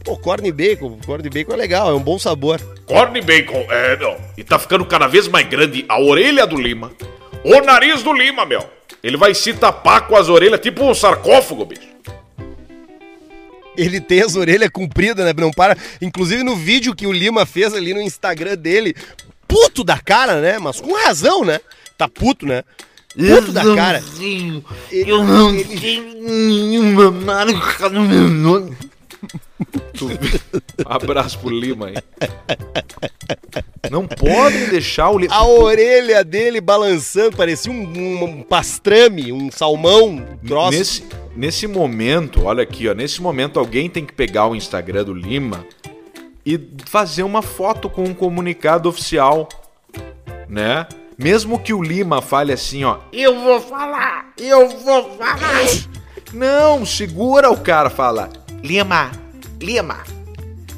[0.04, 0.98] Pô, corn bacon.
[1.04, 2.60] Corn bacon é legal, é um bom sabor.
[2.86, 4.16] Corn bacon, é, não.
[4.36, 6.92] E tá ficando cada vez mais grande a orelha do Lima.
[7.44, 8.64] O nariz do Lima, meu.
[9.02, 11.93] Ele vai se tapar com as orelhas, tipo um sarcófago, bicho.
[13.76, 15.32] Ele tem as orelhas compridas, né?
[15.36, 15.76] Não para.
[16.00, 18.94] Inclusive no vídeo que o Lima fez ali no Instagram dele,
[19.48, 20.58] puto da cara, né?
[20.58, 21.60] Mas com razão, né?
[21.98, 22.62] Tá puto, né?
[23.16, 24.02] Puto da cara.
[24.20, 28.76] Ele- Eu não ele- tenho nenhuma marca no meu nome.
[30.84, 31.94] Abraço pro Lima aí.
[33.90, 35.34] Não podem deixar o Lima.
[35.34, 40.76] A orelha dele balançando, parecia um, um- um pastrame, um salmão um grosso.
[40.78, 41.02] Nesse,
[41.36, 42.94] nesse momento, olha aqui, ó.
[42.94, 45.64] Nesse momento, alguém tem que pegar o Instagram do Lima
[46.44, 49.48] e fazer uma foto com um comunicado oficial,
[50.48, 50.86] né?
[51.16, 55.60] Mesmo que o Lima fale assim, ó, eu vou falar, eu vou falar.
[56.32, 58.30] Não, segura o cara, fala.
[58.62, 59.12] Lima,
[59.60, 60.02] Lima,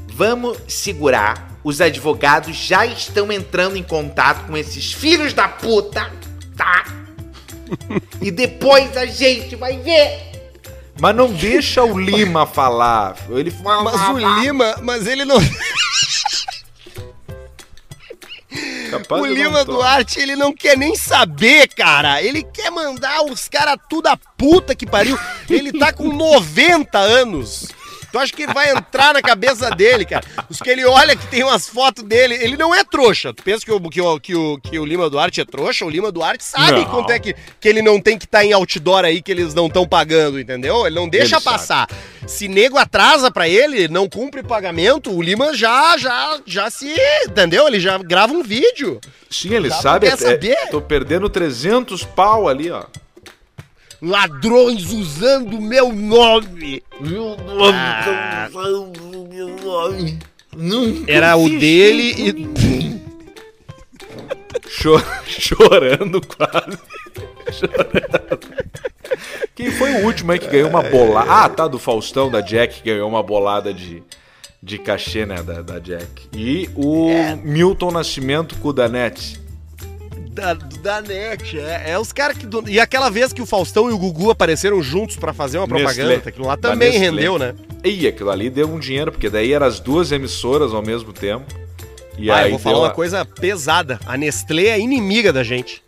[0.08, 1.46] vamos segurar.
[1.64, 6.12] Os advogados já estão entrando em contato com esses filhos da puta,
[6.56, 6.84] tá?
[8.22, 10.35] E depois a gente vai ver.
[10.98, 13.16] Mas não deixa o Lima falar.
[13.30, 13.82] Ele fala.
[13.84, 15.36] Mas o Lima, mas ele não.
[18.90, 19.64] Capaz O Lima.
[19.64, 22.22] Duarte, ele não quer nem saber, cara.
[22.22, 25.18] Ele quer mandar os caras tudo a puta que pariu.
[25.48, 27.68] Ele tá com 90 anos.
[28.16, 30.24] Tu acha que ele vai entrar na cabeça dele, cara?
[30.48, 33.34] Os que ele olha que tem umas fotos dele, ele não é trouxa.
[33.34, 35.84] Tu pensa que o, que o, que o, que o Lima Duarte é trouxa?
[35.84, 36.86] O Lima Duarte sabe Não.
[36.86, 39.66] quanto é que, que ele não tem que estar em outdoor aí que eles não
[39.66, 40.86] estão pagando, entendeu?
[40.86, 41.44] Ele não deixa Ele sabe.
[41.58, 41.88] passar.
[42.26, 46.94] Se nego atrasa pra ele, não cumpre pagamento, o Lima já, já, já se,
[47.26, 47.68] entendeu?
[47.68, 48.98] Ele já grava um vídeo.
[49.30, 50.06] Sim, ele Já sabe.
[50.06, 50.56] quer até- saber?
[50.70, 52.84] Tô perdendo 300 pau ali, ó.
[54.06, 56.82] Ladrões usando meu nome.
[57.00, 58.48] Meu nome, Ah.
[58.48, 60.18] usando meu nome.
[60.56, 63.02] Nunca Era o dele e- ninguém.
[65.28, 66.78] Chorando quase.
[67.52, 68.56] Chorando.
[69.54, 71.30] Quem foi o último aí que ganhou uma bolada?
[71.30, 74.02] Ah, tá, do Faustão, da Jack, que ganhou uma bolada de,
[74.62, 76.28] de cachê, né, da, da Jack.
[76.32, 77.08] E o
[77.42, 79.40] Milton Nascimento com o Danete.
[80.36, 82.46] Da, da net, é, é os caras que.
[82.46, 85.66] do- E aquela vez que o Faustão e o Gugu apareceram juntos pra fazer uma
[85.66, 86.28] propaganda, Nestlé.
[86.28, 87.54] aquilo lá também rendeu, né?
[87.82, 91.46] E aquilo ali deu um dinheiro, porque daí eram as duas emissoras ao mesmo tempo.
[92.18, 93.98] E Ah, aí eu vou falar uma a- coisa pesada.
[94.04, 95.82] A Nestlé é inimiga da gente.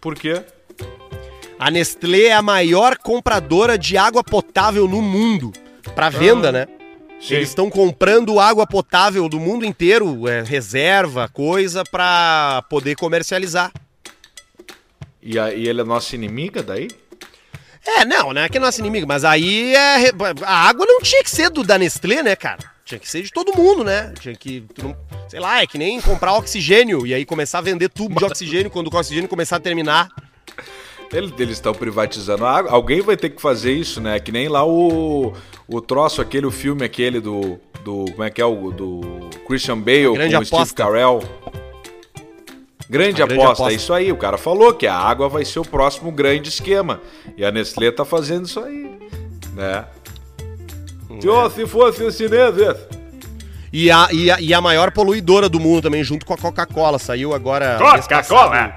[0.00, 0.40] Por quê?
[1.58, 5.52] A Nestlé é a maior compradora de água potável no mundo.
[5.94, 6.66] Pra venda, né?
[7.20, 7.34] Sim.
[7.34, 13.72] Eles estão comprando água potável do mundo inteiro, é, reserva, coisa, pra poder comercializar.
[15.22, 16.88] E, e ele é nossa inimiga daí?
[17.84, 20.10] É, não, não é que é nosso inimigo, mas aí é,
[20.44, 22.58] a água não tinha que ser do da Nestlé, né, cara?
[22.84, 24.12] Tinha que ser de todo mundo, né?
[24.20, 24.96] Tinha que, não-
[25.28, 28.70] sei lá, é que nem comprar oxigênio e aí começar a vender tubo de oxigênio
[28.70, 30.08] quando o oxigênio começar a terminar.
[31.12, 32.70] Ele- Eles estão privatizando a água.
[32.72, 34.18] Alguém vai ter que fazer isso, né?
[34.20, 35.32] Que nem lá o,
[35.66, 38.04] o troço, aquele, o filme aquele do, do.
[38.12, 38.44] Como é que é?
[38.44, 39.00] O do
[39.46, 40.74] Christian Bale Grande com o Steve aposta.
[40.84, 41.22] Carell.
[42.90, 43.72] Grande A aposta, grande aposta.
[43.72, 44.10] é isso aí.
[44.12, 47.00] O cara falou que a água vai ser o próximo grande esquema.
[47.36, 48.98] E a Nestlé tá fazendo isso aí.
[49.54, 49.84] Né?
[51.20, 52.76] Tio, se fosse os chineses.
[53.70, 56.98] E a, e, a, e a maior poluidora do mundo também, junto com a Coca-Cola.
[56.98, 57.76] Saiu agora.
[57.78, 58.74] Coca-Cola.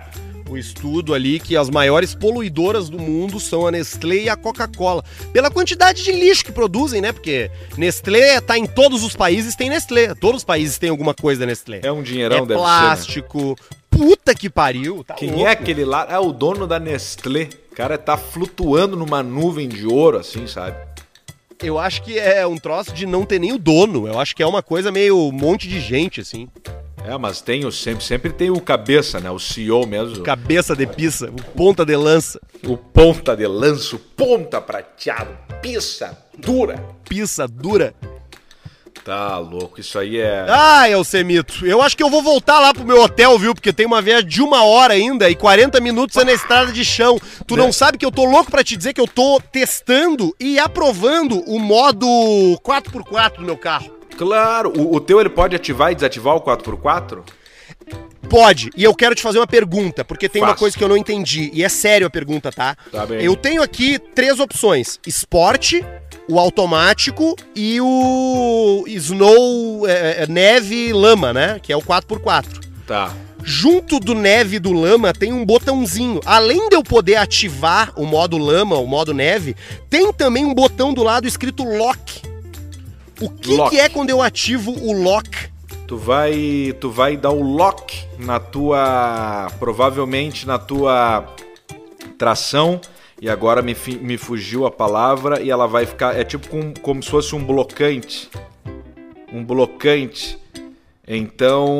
[0.52, 5.02] O estudo ali que as maiores poluidoras do mundo são a Nestlé e a Coca-Cola.
[5.32, 7.14] Pela quantidade de lixo que produzem, né?
[7.14, 10.14] Porque Nestlé tá em todos os países, tem Nestlé.
[10.14, 11.80] Todos os países têm alguma coisa da Nestlé.
[11.82, 12.60] É um dinheirão, é deve ser.
[12.60, 12.64] Né?
[12.66, 13.56] plástico.
[13.90, 15.06] Puta que pariu.
[15.06, 15.46] Tá Quem louco.
[15.46, 16.06] é aquele lá?
[16.10, 17.48] É o dono da Nestlé.
[17.72, 20.76] O cara tá flutuando numa nuvem de ouro, assim, sabe?
[21.64, 24.06] Eu acho que é um troço de não ter nem o dono.
[24.06, 26.50] Eu acho que é uma coisa meio um monte de gente, assim.
[27.06, 29.30] É, mas tem o sempre, sempre tem o cabeça, né?
[29.32, 30.24] O CEO mesmo.
[30.24, 32.40] Cabeça de pizza, o ponta de lança.
[32.66, 36.78] O ponta de lanço, ponta prateado, pizza dura.
[37.08, 37.94] Pizza dura.
[39.04, 40.46] Tá louco, isso aí é.
[40.48, 43.56] Ah, Elcemito, eu acho que eu vou voltar lá pro meu hotel, viu?
[43.56, 46.86] Porque tem uma viagem de uma hora ainda e 40 minutos é na estrada de
[46.86, 47.20] chão.
[47.48, 50.60] Tu não sabe que eu tô louco pra te dizer que eu tô testando e
[50.60, 52.06] aprovando o modo
[52.64, 54.01] 4x4 do meu carro.
[54.22, 57.24] Claro, o, o teu ele pode ativar e desativar o 4x4?
[58.30, 60.96] Pode, e eu quero te fazer uma pergunta, porque tem uma coisa que eu não
[60.96, 62.78] entendi, e é sério a pergunta, tá?
[62.92, 63.24] Tá bem.
[63.24, 65.84] Eu tenho aqui três opções: esporte,
[66.30, 71.60] o automático e o snow, é, é, neve lama, né?
[71.60, 72.64] Que é o 4x4.
[72.86, 73.12] Tá.
[73.44, 76.20] Junto do neve e do lama tem um botãozinho.
[76.28, 79.56] Além de eu poder ativar o modo lama, o modo neve,
[79.90, 82.31] tem também um botão do lado escrito lock.
[83.22, 85.30] O que, que é quando eu ativo o lock?
[85.88, 91.26] Tu vai, tu vai dar o lock na tua, provavelmente na tua
[92.18, 92.80] tração
[93.22, 97.04] e agora me, me fugiu a palavra e ela vai ficar, é tipo com- como
[97.04, 98.30] se fosse um blocante,
[99.32, 100.38] um blocante.
[101.08, 101.78] Então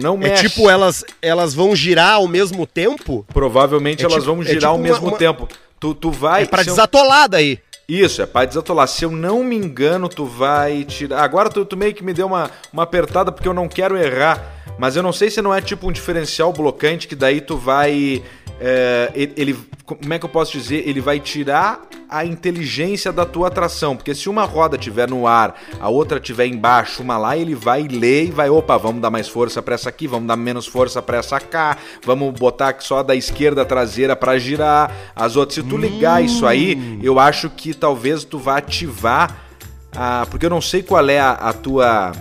[0.00, 0.48] não É mexe.
[0.48, 3.24] tipo, elas, elas vão girar ao mesmo tempo?
[3.32, 5.48] Provavelmente É elas tipo- vão é girar tipo ao uma- mesmo uma- tempo.
[5.78, 6.42] Tu, tu vai.
[6.42, 7.60] É pra desatolar daí.
[7.90, 8.86] Isso, é pra desatolar.
[8.86, 11.22] Se eu não me engano, tu vai tirar.
[11.22, 14.44] Agora tu, tu meio que me deu uma, uma apertada porque eu não quero errar.
[14.78, 18.22] Mas eu não sei se não é tipo um diferencial blocante que daí tu vai
[18.60, 20.88] é, ele, como é que eu posso dizer?
[20.88, 25.54] Ele vai tirar a inteligência da tua atração, porque se uma roda tiver no ar,
[25.78, 29.28] a outra tiver embaixo, uma lá, ele vai ler e vai, opa, vamos dar mais
[29.28, 33.14] força pra essa aqui, vamos dar menos força pra essa cá, vamos botar só da
[33.14, 35.56] esquerda traseira pra girar as outras.
[35.56, 39.44] Se tu ligar isso aí, eu acho que talvez tu vá ativar
[39.94, 42.12] a, porque eu não sei qual é a, a tua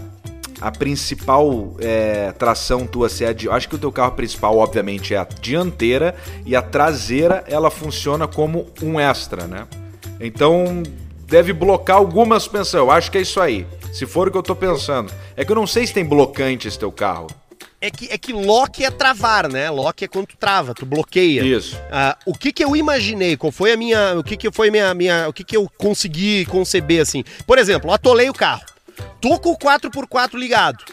[0.59, 4.13] a principal é, tração tua se é a de, eu acho que o teu carro
[4.13, 9.67] principal obviamente é a dianteira e a traseira ela funciona como um extra, né?
[10.19, 10.83] Então
[11.27, 12.85] deve blocar alguma suspensão.
[12.85, 13.67] Eu acho que é isso aí.
[13.93, 15.11] Se for o que eu tô pensando.
[15.35, 17.27] É que eu não sei se tem blocante esse teu carro.
[17.79, 19.69] É que, é que lock é travar, né?
[19.69, 21.43] Lock é quando tu trava, tu bloqueia.
[21.43, 21.79] Isso.
[21.91, 23.37] Ah, o que que eu imaginei?
[23.37, 24.17] Qual foi a minha.
[24.17, 24.93] O que que foi minha.
[24.95, 27.23] minha o que que eu consegui conceber assim?
[27.45, 28.63] Por exemplo, atolei o carro.
[29.21, 30.83] Tô com o 4x4 ligado.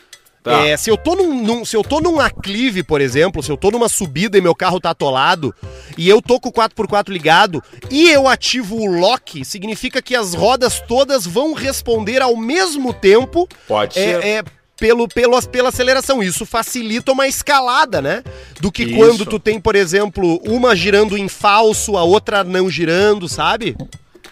[0.43, 0.67] Tá.
[0.67, 3.57] É, se eu tô num, num- se eu tô num aclive, por exemplo, se eu
[3.57, 5.55] tô numa subida e meu carro tá atolado,
[5.97, 10.35] e eu tô com o 4x4 ligado, e eu ativo o lock, significa que as
[10.35, 14.25] rodas todas vão responder ao mesmo tempo Pode é, ser.
[14.27, 14.45] é,
[14.77, 16.23] pelo, pelo, pela aceleração.
[16.23, 18.23] Isso facilita uma escalada, né?
[18.61, 18.97] Do que Isso.
[18.97, 23.75] quando tu tem, por exemplo, uma girando em falso, a outra não girando, sabe?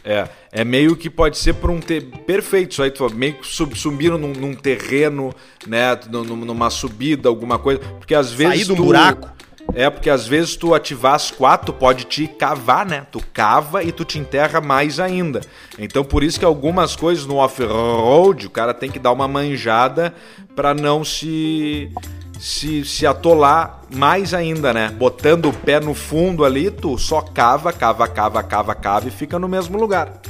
[0.04, 3.46] É, é meio que pode ser por um ter perfeito isso aí, tu meio que
[3.46, 5.32] sub, subiram num, num terreno,
[5.66, 9.30] né, num- num- numa subida, alguma coisa, porque às vezes Sair do tu- buraco.
[9.74, 13.06] É, porque às vezes tu ativar as quatro pode te cavar, né?
[13.12, 15.40] Tu cava e tu te enterra mais ainda.
[15.78, 20.12] Então por isso que algumas coisas no off-road o cara tem que dar uma manjada
[20.56, 21.88] pra não se,
[22.42, 24.88] se se atolar mais ainda, né?
[24.88, 29.38] Botando o pé no fundo ali, tu só cava, cava, cava, cava, cava e fica
[29.38, 30.20] no mesmo lugar.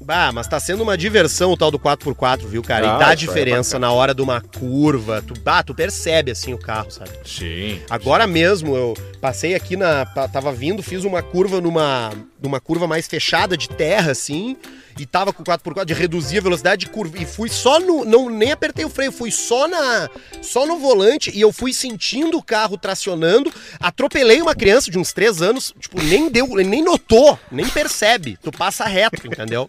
[0.00, 2.92] Bah, mas tá sendo uma diversão o tal do 4x4, viu, cara?
[2.92, 3.88] Ah, e dá é diferença bacana.
[3.88, 5.20] na hora de uma curva.
[5.20, 7.10] Tu, bah, tu percebe assim o carro, sabe?
[7.24, 7.80] Sim.
[7.90, 10.06] Agora mesmo eu passei aqui na.
[10.06, 12.12] Tava vindo, fiz uma curva numa.
[12.40, 14.56] numa curva mais fechada de terra, assim.
[14.98, 17.18] E tava com 4x4 de reduzir a velocidade de curva.
[17.18, 18.04] E fui só no.
[18.04, 20.08] Não, nem apertei o freio, fui só na.
[20.40, 23.52] Só no volante e eu fui sentindo o carro tracionando.
[23.78, 28.38] Atropelei uma criança de uns 3 anos, tipo, nem deu, nem notou, nem percebe.
[28.42, 29.68] Tu passa reto, entendeu?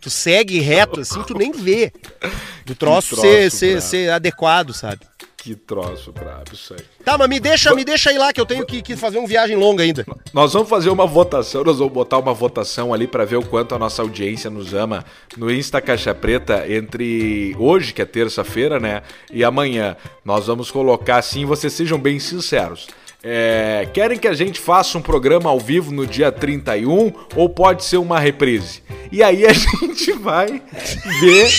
[0.00, 1.92] Tu segue reto, assim, tu nem vê.
[2.64, 5.00] Do troço, troço ser, ser, ser adequado, sabe?
[5.40, 6.84] Que troço brabo isso aí.
[7.04, 9.28] Tá, mas me deixa, me deixa ir lá que eu tenho que, que fazer uma
[9.28, 10.04] viagem longa ainda.
[10.34, 13.72] Nós vamos fazer uma votação, nós vamos botar uma votação ali pra ver o quanto
[13.72, 15.04] a nossa audiência nos ama
[15.36, 19.96] no Insta Caixa Preta entre hoje, que é terça-feira, né, e amanhã.
[20.24, 22.88] Nós vamos colocar assim, vocês sejam bem sinceros.
[23.22, 27.84] É, querem que a gente faça um programa ao vivo no dia 31 ou pode
[27.84, 28.82] ser uma reprise?
[29.10, 30.62] E aí a gente vai
[31.20, 31.50] ver,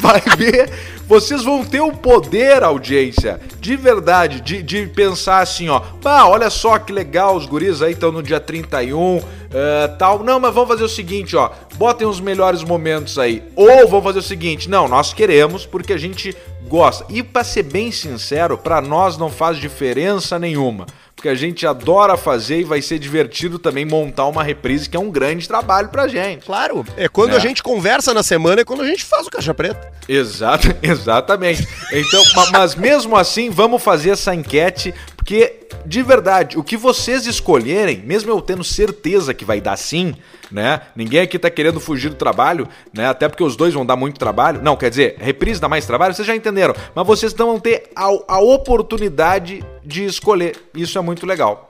[0.00, 0.95] vai ver.
[1.06, 5.80] Vocês vão ter o poder, audiência, de verdade, de, de pensar assim, ó.
[6.02, 10.24] Bah, olha só que legal, os guris aí estão no dia 31, eh, tal.
[10.24, 11.50] Não, mas vamos fazer o seguinte, ó.
[11.76, 13.44] Botem os melhores momentos aí.
[13.54, 16.36] Ou vamos fazer o seguinte, não, nós queremos porque a gente
[16.66, 17.06] gosta.
[17.08, 20.86] E pra ser bem sincero, pra nós não faz diferença nenhuma.
[21.16, 25.00] Porque a gente adora fazer e vai ser divertido também montar uma reprise, que é
[25.00, 26.44] um grande trabalho pra gente.
[26.44, 27.36] Claro, é quando É.
[27.36, 29.90] a gente conversa na semana, é quando a gente faz o caixa preta.
[30.06, 31.66] Exato, exatamente.
[31.90, 34.92] Então, ma- mas mesmo assim, vamos fazer essa enquete,
[35.26, 40.14] porque de verdade, o que vocês escolherem, mesmo eu tendo certeza que vai dar sim,
[40.52, 40.82] né?
[40.94, 43.08] Ninguém aqui tá querendo fugir do trabalho, né?
[43.08, 44.62] Até porque os dois vão dar muito trabalho.
[44.62, 46.76] Não, quer dizer, reprise dá mais trabalho, vocês já entenderam.
[46.94, 50.56] Mas vocês não vão ter a, a oportunidade de escolher.
[50.72, 51.68] Isso é muito legal.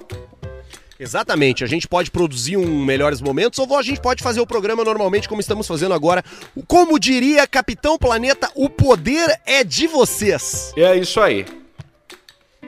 [1.00, 4.84] Exatamente, a gente pode produzir um melhores momentos ou a gente pode fazer o programa
[4.84, 6.22] normalmente como estamos fazendo agora.
[6.66, 10.74] Como diria Capitão Planeta, o poder é de vocês.
[10.76, 11.46] É isso aí.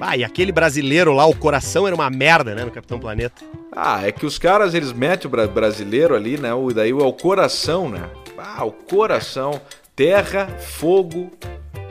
[0.01, 3.43] Ah, e aquele brasileiro lá, o coração era uma merda, né, no Capitão Planeta.
[3.73, 6.55] Ah, é que os caras, eles metem o bra- brasileiro ali, né?
[6.55, 8.03] O, daí é o coração, né?
[8.39, 9.61] Ah, o coração.
[9.97, 11.31] Terra, fogo,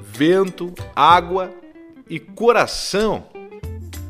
[0.01, 1.51] vento, água
[2.09, 3.25] e coração.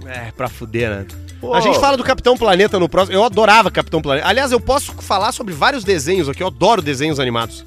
[0.06, 1.06] É, pra fuder, né?
[1.42, 1.54] Pô.
[1.54, 3.16] A gente fala do Capitão Planeta no próximo.
[3.18, 4.28] Eu adorava Capitão Planeta.
[4.28, 6.42] Aliás, eu posso falar sobre vários desenhos aqui.
[6.42, 7.66] Eu adoro desenhos animados.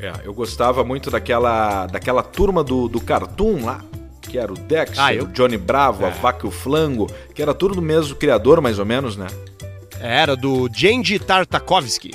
[0.00, 3.80] É, eu gostava muito daquela, daquela turma do, do Cartoon lá,
[4.28, 7.40] que era o Dexter, Ah, eu- o Johnny Bravo, a Vaca e o Flango, que
[7.42, 9.26] era tudo do mesmo criador, mais ou menos, né?
[10.00, 12.12] Era do Genji Tartakovsky.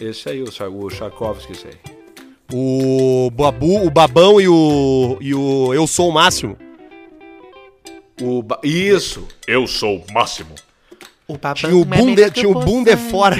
[0.00, 1.74] Esse aí, o, Charkovsky, esse aí.
[2.52, 6.56] O Babu, o Babão e o, e o Eu Sou o Máximo.
[8.20, 9.26] O ba- Isso!
[9.46, 10.54] Eu sou o máximo.
[11.26, 13.36] O babão Tinha o é boom de, tinha o boom de fora.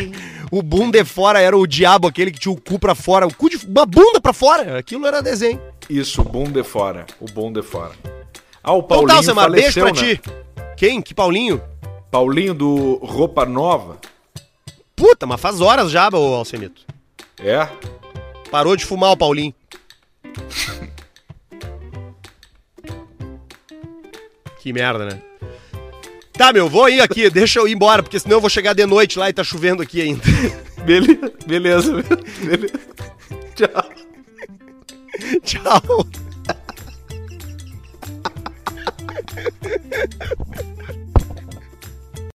[0.50, 3.26] O boom de fora era o diabo, aquele que tinha o cu pra fora.
[3.26, 3.56] O cu de.
[3.66, 4.78] Uma bunda pra fora.
[4.78, 5.60] Aquilo era desenho.
[5.88, 7.06] Isso, o bom de fora.
[7.20, 7.92] O bom de fora.
[8.62, 10.16] Ah, o Então Paulinho tá, Alcemar, beijo faleceu, pra né?
[10.16, 10.22] ti.
[10.76, 11.02] Quem?
[11.02, 11.62] Que Paulinho?
[12.10, 13.98] Paulinho do Roupa Nova.
[14.96, 16.82] Puta, mas faz horas já, ô Alcenito.
[17.38, 17.68] É?
[18.50, 19.52] Parou de fumar o Paulinho.
[24.60, 25.20] que merda, né?
[26.32, 28.84] Tá, meu, vou ir aqui, deixa eu ir embora, porque senão eu vou chegar de
[28.86, 30.22] noite lá e tá chovendo aqui ainda.
[30.84, 32.02] Beleza, beleza.
[32.42, 32.80] beleza.
[33.54, 33.93] Tchau.
[35.44, 36.04] Tchau.